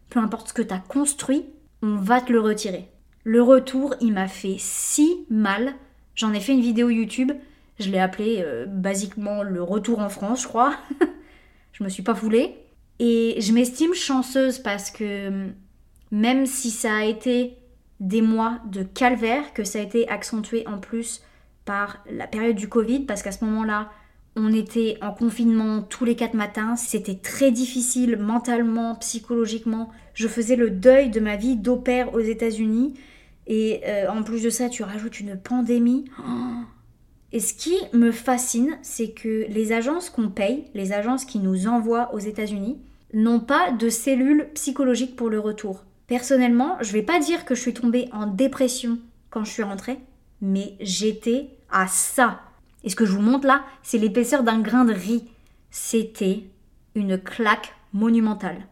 peu 0.09 0.19
importe 0.19 0.49
ce 0.49 0.53
que 0.53 0.61
tu 0.61 0.73
as 0.73 0.79
construit, 0.79 1.45
on 1.81 1.95
va 1.95 2.21
te 2.21 2.31
le 2.31 2.39
retirer. 2.39 2.89
Le 3.23 3.41
retour, 3.41 3.95
il 4.01 4.13
m'a 4.13 4.27
fait 4.27 4.55
si 4.57 5.25
mal. 5.29 5.73
J'en 6.15 6.33
ai 6.33 6.39
fait 6.39 6.53
une 6.53 6.61
vidéo 6.61 6.89
YouTube. 6.89 7.31
Je 7.79 7.89
l'ai 7.89 7.99
appelé 7.99 8.41
euh, 8.43 8.65
basiquement 8.65 9.43
le 9.43 9.63
retour 9.63 9.99
en 9.99 10.09
France, 10.09 10.43
je 10.43 10.47
crois. 10.47 10.75
je 11.71 11.83
me 11.83 11.89
suis 11.89 12.03
pas 12.03 12.15
foulée. 12.15 12.55
Et 12.99 13.37
je 13.39 13.53
m'estime 13.53 13.93
chanceuse 13.93 14.59
parce 14.59 14.91
que 14.91 15.49
même 16.11 16.45
si 16.45 16.71
ça 16.71 16.95
a 16.95 17.03
été 17.03 17.57
des 17.99 18.21
mois 18.21 18.59
de 18.65 18.83
calvaire, 18.83 19.53
que 19.53 19.63
ça 19.63 19.79
a 19.79 19.81
été 19.81 20.07
accentué 20.09 20.65
en 20.67 20.77
plus 20.77 21.21
par 21.65 22.03
la 22.09 22.27
période 22.27 22.55
du 22.55 22.69
Covid, 22.69 23.01
parce 23.01 23.21
qu'à 23.21 23.31
ce 23.31 23.43
moment-là, 23.45 23.91
on 24.35 24.53
était 24.53 24.97
en 25.01 25.11
confinement 25.11 25.81
tous 25.81 26.05
les 26.05 26.15
quatre 26.15 26.33
matins, 26.33 26.75
c'était 26.75 27.15
très 27.15 27.51
difficile 27.51 28.17
mentalement, 28.17 28.95
psychologiquement. 28.95 29.89
Je 30.13 30.27
faisais 30.27 30.55
le 30.55 30.69
deuil 30.69 31.09
de 31.09 31.19
ma 31.19 31.35
vie 31.35 31.57
d'opère 31.57 32.13
aux 32.13 32.19
États-Unis, 32.19 32.93
et 33.47 33.81
euh, 33.85 34.09
en 34.09 34.23
plus 34.23 34.43
de 34.43 34.49
ça, 34.49 34.69
tu 34.69 34.83
rajoutes 34.83 35.19
une 35.19 35.37
pandémie. 35.37 36.05
Et 37.31 37.39
ce 37.39 37.53
qui 37.53 37.75
me 37.93 38.11
fascine, 38.11 38.79
c'est 38.81 39.11
que 39.11 39.45
les 39.49 39.71
agences 39.71 40.09
qu'on 40.09 40.29
paye, 40.29 40.65
les 40.73 40.93
agences 40.93 41.25
qui 41.25 41.37
nous 41.37 41.67
envoient 41.67 42.11
aux 42.15 42.19
États-Unis, 42.19 42.79
n'ont 43.13 43.39
pas 43.39 43.71
de 43.71 43.87
cellules 43.89 44.49
psychologiques 44.55 45.15
pour 45.15 45.29
le 45.29 45.39
retour. 45.39 45.83
Personnellement, 46.09 46.75
je 46.81 46.91
vais 46.91 47.03
pas 47.03 47.19
dire 47.19 47.45
que 47.45 47.53
je 47.53 47.61
suis 47.61 47.73
tombée 47.73 48.09
en 48.11 48.25
dépression 48.25 48.97
quand 49.29 49.43
je 49.43 49.51
suis 49.51 49.61
rentrée, 49.61 49.99
mais 50.41 50.75
j'étais 50.79 51.51
à 51.71 51.87
ça. 51.87 52.39
Et 52.83 52.89
ce 52.89 52.95
que 52.95 53.05
je 53.05 53.11
vous 53.11 53.21
montre 53.21 53.45
là, 53.45 53.63
c'est 53.83 53.99
l'épaisseur 53.99 54.41
d'un 54.41 54.59
grain 54.59 54.85
de 54.85 54.93
riz. 54.93 55.25
C'était 55.69 56.45
une 56.95 57.19
claque 57.19 57.75
monumentale. 57.93 58.65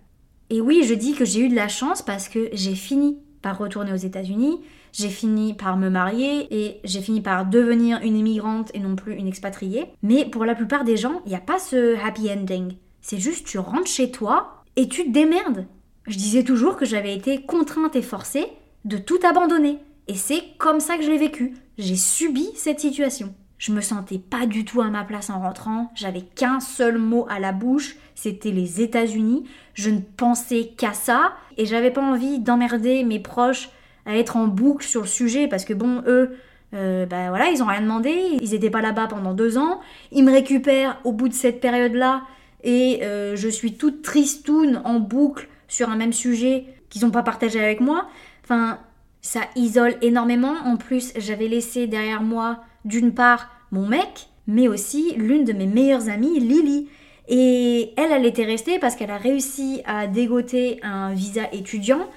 Et 0.50 0.62
oui, 0.62 0.82
je 0.84 0.96
dis 0.96 1.14
que 1.14 1.26
j'ai 1.26 1.42
eu 1.42 1.50
de 1.50 1.56
la 1.56 1.68
chance 1.68 2.02
parce 2.02 2.28
que 2.28 2.50
j'ai 2.54 2.74
fini 2.74 3.20
par 3.44 3.60
retourner 3.60 3.94
aux 3.94 3.98
États-Unis, 3.98 4.60
j'ai 4.92 5.10
fini 5.10 5.54
par 5.54 5.78
me 5.78 5.90
marier 5.90 6.48
et 6.50 6.80
j'ai 6.86 7.02
fini 7.02 7.22
par 7.22 7.46
devenir 7.46 8.00
une 8.02 8.18
immigrante 8.18 8.72
et 8.74 8.80
non 8.80 8.96
plus 8.96 9.14
une 9.14 9.28
expatriée. 9.28 9.86
Mais 10.02 10.26
pour 10.26 10.44
la 10.44 10.56
plupart 10.56 10.86
des 10.86 10.98
gens, 10.98 11.22
il 11.26 11.30
n'y 11.30 11.36
a 11.36 11.40
pas 11.40 11.60
ce 11.60 12.04
happy 12.04 12.32
ending. 12.32 12.74
C'est 13.02 13.20
juste 13.20 13.46
tu 13.46 13.60
rentres 13.60 13.92
chez 13.92 14.10
toi 14.10 14.64
et 14.76 14.88
tu 14.88 15.06
te 15.06 15.12
démerdes. 15.12 15.68
Je 16.08 16.18
disais 16.18 16.44
toujours 16.44 16.78
que 16.78 16.86
j'avais 16.86 17.14
été 17.14 17.42
contrainte 17.42 17.98
et 17.98 18.02
forcée 18.02 18.46
de 18.86 18.98
tout 18.98 19.20
abandonner. 19.30 19.80
Et 20.08 20.16
c'est 20.16 20.42
comme 20.58 20.80
ça 20.80 20.96
que 20.96 21.04
je 21.04 21.12
l'ai 21.12 21.18
vécu. 21.18 21.56
J'ai 21.78 21.98
subi 21.98 22.48
cette 22.56 22.80
situation. 22.80 23.34
Je 23.58 23.74
me 23.74 23.82
sentais 23.82 24.20
pas 24.20 24.46
du 24.46 24.64
tout 24.64 24.82
à 24.82 24.88
ma 24.88 25.04
place 25.04 25.30
en 25.30 25.42
rentrant. 25.42 25.92
J'avais 25.96 26.22
qu'un 26.22 26.62
seul 26.62 26.98
mot 26.98 27.26
à 27.30 27.40
la 27.40 27.52
bouche, 27.52 27.98
c'était 28.16 28.52
les 28.52 28.82
États-Unis. 28.82 29.44
Je 29.74 29.90
ne 29.90 30.00
pensais 30.00 30.72
qu'à 30.78 30.94
ça 30.94 31.34
et 31.58 31.66
j'avais 31.66 31.92
pas 31.92 32.02
envie 32.02 32.40
d'emmerder 32.40 33.04
mes 33.04 33.20
proches 33.20 33.70
à 34.06 34.16
être 34.16 34.38
en 34.38 34.48
boucle 34.48 34.86
sur 34.86 35.02
le 35.02 35.08
sujet 35.08 35.48
parce 35.48 35.66
que 35.66 35.74
bon, 35.74 36.04
eux, 36.08 36.38
euh, 36.74 37.06
bah 37.06 37.30
voilà, 37.30 37.50
ils 37.50 37.62
ont 37.62 37.68
rien 37.68 37.82
demandé, 37.82 38.14
ils 38.42 38.54
étaient 38.54 38.70
pas 38.70 38.82
là-bas 38.82 39.08
pendant 39.08 39.34
deux 39.34 39.58
ans. 39.58 39.82
Ils 40.14 40.24
me 40.24 40.32
récupèrent 40.32 41.02
au 41.04 41.12
bout 41.12 41.28
de 41.28 41.34
cette 41.34 41.60
période-là 41.60 42.22
et 42.64 43.00
euh, 43.04 43.36
je 43.36 43.50
suis 43.50 43.74
toute 43.74 44.04
tristoune 44.04 44.82
en 44.86 45.00
boucle 45.00 45.50
sur 45.68 45.90
un 45.90 45.96
même 45.96 46.14
sujet 46.14 46.66
qu'ils 46.90 47.04
n'ont 47.04 47.12
pas 47.12 47.24
partagé 47.24 47.60
avec 47.60 47.80
moi. 47.80 48.08
Enfin, 48.44 48.80
ça 49.22 49.42
isole 49.56 49.96
énormément. 50.02 50.56
En 50.66 50.78
plus, 50.78 51.12
j'avais 51.18 51.48
laissé 51.48 51.88
derrière 51.88 52.22
moi, 52.22 52.64
d'une 52.86 53.14
part, 53.14 53.50
mon 53.72 53.86
mec, 53.86 54.30
mais 54.48 54.68
aussi 54.68 55.14
l'une 55.16 55.44
de 55.44 55.54
mes 55.54 55.68
meilleures 55.68 56.10
amies, 56.10 56.40
Lily. 56.40 56.90
Et 57.28 57.94
elle, 57.98 58.12
elle 58.12 58.26
était 58.26 58.46
restée 58.46 58.80
parce 58.80 58.96
qu'elle 58.96 59.12
a 59.12 59.18
réussi 59.18 59.82
à 59.86 60.08
dégoter 60.08 60.80
un 60.82 61.14
visa 61.14 61.50
étudiant. 61.52 62.10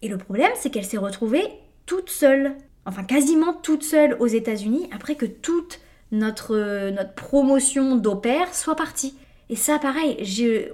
Et 0.00 0.08
le 0.08 0.16
problème, 0.16 0.52
c'est 0.54 0.70
qu'elle 0.70 0.84
s'est 0.84 0.96
retrouvée 0.96 1.44
toute 1.84 2.10
seule, 2.10 2.56
enfin 2.86 3.04
quasiment 3.04 3.52
toute 3.52 3.82
seule 3.82 4.16
aux 4.18 4.26
États-Unis, 4.26 4.88
après 4.94 5.14
que 5.14 5.26
toute 5.26 5.80
notre, 6.10 6.90
notre 6.90 7.14
promotion 7.14 7.96
d'au 7.96 8.20
soit 8.52 8.76
partie. 8.76 9.14
Et 9.48 9.56
ça, 9.56 9.78
pareil, 9.78 10.16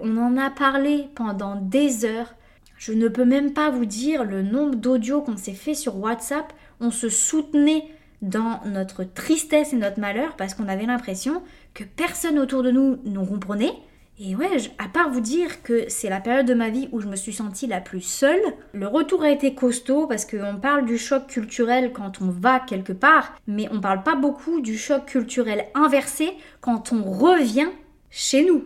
on 0.01 0.17
en 0.17 0.37
a 0.37 0.51
parlé 0.51 1.09
pendant 1.15 1.57
des 1.57 2.05
heures. 2.05 2.35
Je 2.79 2.93
ne 2.93 3.09
peux 3.09 3.25
même 3.25 3.53
pas 3.53 3.71
vous 3.71 3.85
dire 3.85 4.25
le 4.25 4.43
nombre 4.43 4.77
d'audios 4.77 5.21
qu'on 5.21 5.37
s'est 5.37 5.53
fait 5.53 5.75
sur 5.75 5.99
WhatsApp. 5.99 6.53
On 6.81 6.91
se 6.91 7.09
soutenait 7.09 7.85
dans 8.23 8.61
notre 8.65 9.05
tristesse 9.05 9.73
et 9.73 9.77
notre 9.77 10.01
malheur 10.01 10.37
parce 10.37 10.55
qu'on 10.55 10.69
avait 10.69 10.87
l'impression 10.87 11.43
que 11.75 11.85
personne 11.85 12.39
autour 12.39 12.63
de 12.63 12.71
nous 12.71 12.99
nous 13.05 13.27
comprenait. 13.27 13.75
Et 14.19 14.37
ouais, 14.37 14.57
à 14.79 14.89
part 14.89 15.11
vous 15.11 15.21
dire 15.21 15.63
que 15.63 15.85
c'est 15.89 16.11
la 16.11 16.21
période 16.21 16.47
de 16.47 16.55
ma 16.55 16.71
vie 16.71 16.89
où 16.93 17.01
je 17.01 17.09
me 17.09 17.17
suis 17.17 17.33
sentie 17.33 17.67
la 17.67 17.81
plus 17.81 18.03
seule, 18.03 18.43
le 18.73 18.87
retour 18.87 19.23
a 19.23 19.31
été 19.31 19.55
costaud 19.55 20.07
parce 20.07 20.25
qu'on 20.25 20.59
parle 20.61 20.85
du 20.85 20.99
choc 20.99 21.27
culturel 21.27 21.93
quand 21.93 22.21
on 22.21 22.29
va 22.29 22.61
quelque 22.61 22.93
part, 22.93 23.35
mais 23.47 23.69
on 23.73 23.81
parle 23.81 24.03
pas 24.03 24.15
beaucoup 24.15 24.61
du 24.61 24.79
choc 24.79 25.07
culturel 25.07 25.65
inversé 25.75 26.31
quand 26.61 26.93
on 26.93 27.03
revient 27.03 27.69
chez 28.13 28.45
nous. 28.45 28.65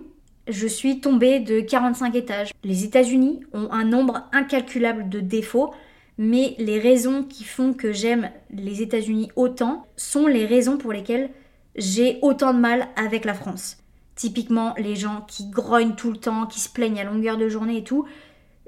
Je 0.49 0.67
suis 0.67 1.01
tombée 1.01 1.41
de 1.41 1.61
45 1.61 2.15
étages. 2.15 2.51
Les 2.63 2.85
États-Unis 2.85 3.41
ont 3.53 3.69
un 3.71 3.85
nombre 3.85 4.29
incalculable 4.33 5.09
de 5.09 5.21
défauts, 5.21 5.73
mais 6.19 6.55
les 6.59 6.79
raisons 6.79 7.23
qui 7.25 7.45
font 7.45 7.73
que 7.73 7.93
j'aime 7.93 8.31
les 8.51 8.83
États-Unis 8.83 9.31
autant 9.37 9.87
sont 9.97 10.27
les 10.27 10.45
raisons 10.45 10.77
pour 10.77 10.93
lesquelles 10.93 11.31
j'ai 11.77 12.19
autant 12.23 12.53
de 12.53 12.59
mal 12.59 12.89
avec 12.97 13.25
la 13.25 13.35
France. 13.35 13.79
Typiquement, 14.15 14.75
les 14.79 14.97
gens 14.97 15.25
qui 15.29 15.49
grognent 15.49 15.95
tout 15.95 16.11
le 16.11 16.17
temps, 16.17 16.47
qui 16.47 16.61
se 16.61 16.69
plaignent 16.69 17.01
à 17.01 17.05
longueur 17.05 17.37
de 17.37 17.49
journée 17.49 17.79
et 17.79 17.85
tout. 17.85 18.07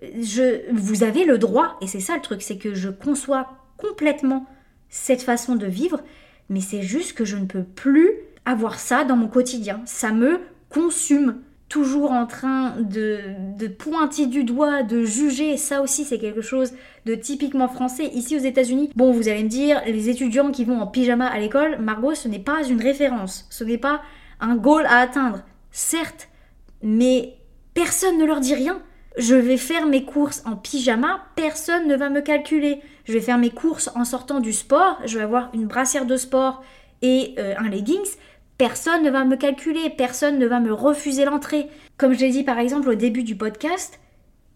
Je, 0.01 0.71
vous 0.73 1.03
avez 1.03 1.25
le 1.25 1.39
droit, 1.39 1.77
et 1.81 1.87
c'est 1.87 2.01
ça 2.01 2.15
le 2.15 2.23
truc, 2.23 2.43
c'est 2.43 2.59
que 2.59 2.75
je 2.75 2.89
conçois 2.89 3.49
complètement 3.79 4.47
cette 4.91 5.23
façon 5.23 5.57
de 5.57 5.67
vivre, 5.67 6.01
mais 6.49 6.61
c'est 6.61 6.83
juste 6.83 7.15
que 7.15 7.25
je 7.25 7.37
ne 7.37 7.47
peux 7.47 7.65
plus 7.65 8.11
avoir 8.45 8.79
ça 8.79 9.05
dans 9.05 9.17
mon 9.17 9.29
quotidien. 9.29 9.81
Ça 9.87 10.13
me 10.13 10.41
consume. 10.69 11.43
Toujours 11.69 12.13
en 12.13 12.25
train 12.25 12.77
de, 12.81 13.67
pointer 13.69 14.25
du 14.25 14.43
doigt, 14.43 14.83
de 14.83 15.05
juger, 15.05 15.59
ça 15.59 15.83
aussi 15.83 16.07
c'est 16.07 16.19
quelque 16.19 16.41
chose 16.41 16.73
de 17.05 17.15
typiquement 17.15 17.69
français. 17.69 18.07
Ici 18.07 18.37
aux 18.37 18.41
États-Unis, 18.41 18.89
bon, 18.97 19.13
vous 19.13 19.29
allez 19.29 19.45
me 19.45 19.51
dire, 19.51 19.83
les 19.85 20.09
étudiants 20.09 20.51
qui 20.51 20.65
vont 20.65 20.81
en 20.81 20.87
pyjama 20.87 21.27
à 21.27 21.39
l'école, 21.39 21.79
Margot, 21.79 22.15
ce 22.15 22.27
n'est 22.27 22.39
pas 22.39 22.67
une 22.67 22.81
référence, 22.81 23.47
ce 23.51 23.65
n'est 23.65 23.77
pas 23.77 24.01
un 24.41 24.57
goal 24.57 24.87
à 24.87 25.01
atteindre. 25.01 25.43
Certes, 25.71 26.31
mais 26.83 27.35
personne 27.75 28.17
ne 28.17 28.25
leur 28.25 28.41
dit 28.41 28.55
rien. 28.55 28.81
Je 29.19 29.35
vais 29.35 29.59
faire 29.59 29.87
mes 29.87 30.05
courses 30.05 30.43
en 30.47 30.57
pyjama, 30.57 31.21
personne 31.37 31.87
ne 31.87 31.97
va 31.97 32.09
me 32.09 32.23
calculer. 32.23 32.81
Je 33.05 33.13
vais 33.13 33.21
faire 33.21 33.37
mes 33.37 33.51
courses 33.51 33.91
en 33.95 34.05
sortant 34.05 34.41
du 34.41 34.55
sport, 34.55 34.99
je 35.05 35.19
vais 35.19 35.25
avoir 35.25 35.51
une 35.53 35.67
brassière 35.67 36.07
de 36.07 36.17
sport 36.17 36.63
et 37.03 37.35
euh, 37.39 37.55
un 37.59 37.69
leggings, 37.69 38.17
Personne 38.59 39.05
ne 39.05 39.11
va 39.11 39.25
me 39.25 39.37
calculer, 39.37 39.89
personne 39.89 40.37
ne 40.37 40.47
va 40.47 40.59
me 40.59 40.73
refuser 40.73 41.25
l'entrée. 41.25 41.69
Comme 41.97 42.13
je 42.13 42.19
l'ai 42.19 42.31
dit 42.31 42.43
par 42.43 42.59
exemple 42.59 42.89
au 42.89 42.97
début 42.97 43.23
du 43.23 43.37
podcast, 43.37 44.01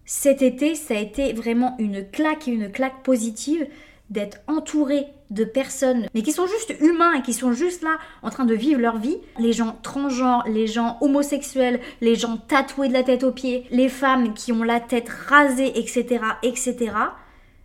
cet 0.05 0.43
été, 0.43 0.75
ça 0.75 0.95
a 0.95 0.99
été 0.99 1.33
vraiment 1.33 1.77
une 1.79 2.05
claque 2.11 2.49
et 2.49 2.51
une 2.51 2.73
claque 2.73 3.05
positive 3.05 3.65
d'être 4.11 4.41
entouré 4.49 5.07
de 5.31 5.45
personnes, 5.45 6.09
mais 6.15 6.23
qui 6.23 6.33
sont 6.33 6.49
juste 6.49 6.75
humains 6.81 7.15
et 7.15 7.23
qui 7.23 7.33
sont 7.33 7.53
juste 7.53 7.83
là 7.83 7.97
en 8.25 8.31
train 8.31 8.45
de 8.45 8.55
vivre 8.55 8.81
leur 8.81 8.99
vie. 8.99 9.19
Les 9.39 9.53
gens 9.53 9.79
transgenres, 9.85 10.45
les 10.49 10.67
gens 10.67 10.99
homosexuels, 11.01 11.81
les 12.01 12.17
gens 12.17 12.37
tatoués 12.37 12.89
de 12.89 12.93
la 12.93 13.05
tête 13.05 13.23
aux 13.23 13.31
pieds, 13.31 13.67
les 13.71 13.89
femmes 13.89 14.35
qui 14.35 14.51
ont 14.51 14.65
la 14.65 14.81
tête 14.81 15.09
rasée, 15.09 15.79
etc., 15.79 16.25
etc. 16.43 16.93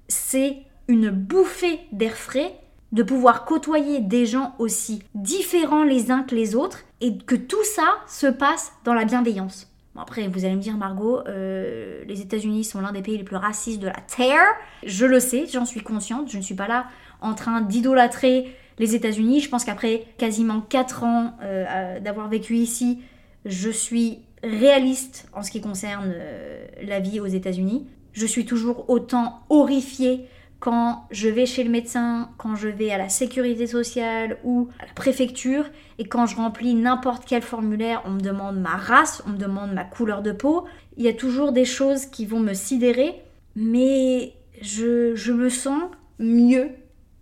C'est 0.07 0.57
une 0.87 1.09
bouffée 1.09 1.79
d'air 1.91 2.15
frais 2.15 2.53
de 2.91 3.03
pouvoir 3.03 3.45
côtoyer 3.45 3.99
des 3.99 4.25
gens 4.25 4.55
aussi 4.59 5.03
différents 5.13 5.83
les 5.83 6.11
uns 6.11 6.23
que 6.23 6.35
les 6.35 6.55
autres 6.55 6.83
et 7.01 7.17
que 7.17 7.35
tout 7.35 7.63
ça 7.63 7.97
se 8.07 8.27
passe 8.27 8.71
dans 8.85 8.93
la 8.93 9.05
bienveillance. 9.05 9.67
Bon 9.95 10.01
après, 10.01 10.27
vous 10.27 10.45
allez 10.45 10.55
me 10.55 10.61
dire, 10.61 10.77
Margot, 10.77 11.21
euh, 11.27 12.03
les 12.05 12.21
États-Unis 12.21 12.63
sont 12.63 12.79
l'un 12.81 12.91
des 12.91 13.01
pays 13.01 13.17
les 13.17 13.23
plus 13.23 13.35
racistes 13.35 13.79
de 13.79 13.87
la 13.87 13.99
Terre. 14.15 14.45
Je 14.85 15.05
le 15.05 15.19
sais, 15.19 15.47
j'en 15.51 15.65
suis 15.65 15.81
consciente. 15.81 16.29
Je 16.31 16.37
ne 16.37 16.43
suis 16.43 16.55
pas 16.55 16.67
là 16.67 16.85
en 17.19 17.33
train 17.33 17.61
d'idolâtrer 17.61 18.55
les 18.77 18.95
États-Unis. 18.95 19.39
Je 19.39 19.49
pense 19.49 19.65
qu'après 19.65 20.05
quasiment 20.17 20.61
4 20.61 21.03
ans 21.03 21.33
euh, 21.41 21.99
d'avoir 21.99 22.29
vécu 22.29 22.57
ici, 22.57 22.99
je 23.45 23.69
suis 23.69 24.19
réaliste 24.43 25.27
en 25.33 25.41
ce 25.41 25.49
qui 25.49 25.61
concerne 25.61 26.13
euh, 26.13 26.65
la 26.83 26.99
vie 26.99 27.19
aux 27.19 27.25
États-Unis. 27.25 27.87
Je 28.13 28.25
suis 28.25 28.45
toujours 28.45 28.89
autant 28.89 29.41
horrifiée 29.49 30.27
quand 30.59 31.07
je 31.11 31.29
vais 31.29 31.45
chez 31.45 31.63
le 31.63 31.69
médecin, 31.69 32.29
quand 32.37 32.55
je 32.55 32.67
vais 32.67 32.91
à 32.91 32.97
la 32.97 33.09
sécurité 33.09 33.67
sociale 33.67 34.37
ou 34.43 34.69
à 34.79 34.85
la 34.85 34.93
préfecture, 34.93 35.65
et 35.99 36.05
quand 36.05 36.25
je 36.25 36.35
remplis 36.35 36.73
n'importe 36.73 37.23
quel 37.25 37.41
formulaire, 37.41 38.01
on 38.05 38.11
me 38.11 38.19
demande 38.19 38.59
ma 38.59 38.75
race, 38.75 39.21
on 39.27 39.31
me 39.31 39.37
demande 39.37 39.73
ma 39.73 39.83
couleur 39.83 40.21
de 40.21 40.31
peau, 40.31 40.65
il 40.97 41.03
y 41.03 41.07
a 41.07 41.13
toujours 41.13 41.51
des 41.51 41.65
choses 41.65 42.05
qui 42.07 42.25
vont 42.25 42.39
me 42.39 42.53
sidérer, 42.53 43.21
mais 43.55 44.33
je, 44.61 45.15
je 45.15 45.31
me 45.31 45.49
sens 45.49 45.83
mieux 46.19 46.69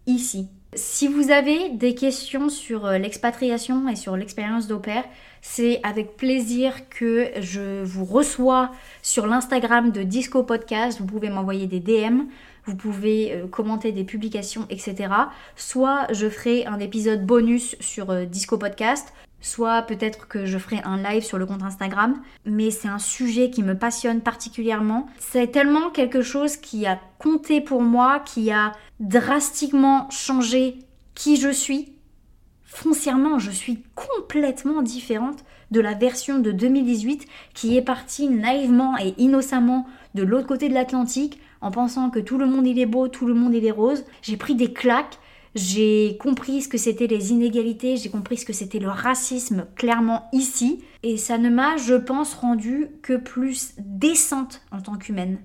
ici. 0.08 0.48
Si 0.76 1.08
vous 1.08 1.32
avez 1.32 1.70
des 1.70 1.96
questions 1.96 2.50
sur 2.50 2.86
euh, 2.86 2.98
l'expatriation 2.98 3.88
et 3.88 3.96
sur 3.96 4.18
l'expérience 4.18 4.68
d'au 4.68 4.82
c'est 5.42 5.80
avec 5.84 6.18
plaisir 6.18 6.90
que 6.90 7.30
je 7.40 7.82
vous 7.84 8.04
reçois 8.04 8.72
sur 9.02 9.26
l'Instagram 9.26 9.92
de 9.92 10.04
Disco 10.04 10.44
Podcast. 10.44 11.00
Vous 11.00 11.06
pouvez 11.06 11.30
m'envoyer 11.30 11.68
des 11.68 11.80
DM 11.80 12.24
vous 12.66 12.76
pouvez 12.76 13.34
euh, 13.34 13.48
commenter 13.48 13.92
des 13.92 14.04
publications, 14.04 14.66
etc. 14.70 15.10
Soit 15.56 16.08
je 16.12 16.30
ferai 16.30 16.66
un 16.66 16.80
épisode 16.80 17.26
bonus 17.26 17.76
sur 17.80 18.10
euh, 18.10 18.26
Disco 18.26 18.58
Podcast, 18.58 19.14
soit 19.42 19.84
peut-être 19.84 20.28
que 20.28 20.46
je 20.46 20.58
ferai 20.58 20.82
un 20.84 20.98
live 20.98 21.24
sur 21.24 21.38
le 21.38 21.46
compte 21.46 21.64
Instagram, 21.64 22.22
mais 22.46 22.72
c'est 22.72 22.88
un 22.88 23.00
sujet 23.00 23.50
qui 23.52 23.62
me 23.62 23.78
passionne 23.78 24.22
particulièrement. 24.22 25.08
C'est 25.20 25.52
tellement 25.52 25.92
quelque 25.92 26.22
chose 26.22 26.58
qui 26.58 26.86
a 26.86 27.00
compté 27.20 27.62
pour 27.62 27.82
moi, 27.82 28.20
qui 28.20 28.52
a 28.52 28.72
drastiquement 29.00 30.10
changé 30.10 30.80
qui 31.14 31.38
je 31.38 31.50
suis. 31.50 31.94
Foncièrement, 32.64 33.40
je 33.40 33.52
suis 33.52 33.84
complètement 33.94 34.82
différente 34.82 35.46
de 35.72 35.82
la 35.82 35.94
version 35.94 36.40
de 36.40 36.52
2018 36.52 37.26
qui 37.54 37.78
est 37.78 37.82
partie 37.82 38.28
naïvement 38.30 38.98
et 38.98 39.14
innocemment 39.18 39.86
de 40.14 40.24
l'autre 40.24 40.48
côté 40.48 40.70
de 40.70 40.74
l'Atlantique 40.74 41.40
en 41.62 41.72
pensant 41.72 42.10
que 42.10 42.20
tout 42.20 42.38
le 42.38 42.46
monde 42.46 42.68
il 42.68 42.80
est 42.80 42.86
beau, 42.86 43.08
tout 43.08 43.26
le 43.26 43.34
monde 43.34 43.54
il 43.56 43.66
est 43.66 43.72
rose. 43.72 44.04
J'ai 44.22 44.38
pris 44.38 44.56
des 44.56 44.72
claques, 44.74 45.20
J'ai 45.56 46.18
compris 46.20 46.62
ce 46.62 46.68
que 46.68 46.78
c'était 46.78 47.08
les 47.08 47.32
inégalités, 47.32 47.96
j'ai 47.96 48.10
compris 48.10 48.36
ce 48.38 48.46
que 48.46 48.52
c'était 48.52 48.80
le 48.80 48.90
racisme 48.90 49.66
clairement 49.76 50.28
ici. 50.34 50.84
Et 51.02 51.16
ça 51.16 51.38
ne 51.38 51.50
m'a, 51.50 51.78
je 51.78 51.94
pense, 51.94 52.34
rendu 52.34 52.90
que 53.02 53.16
plus 53.16 53.74
décente 53.80 54.62
en 54.72 54.82
tant 54.82 54.98
qu'humaine. 54.98 55.40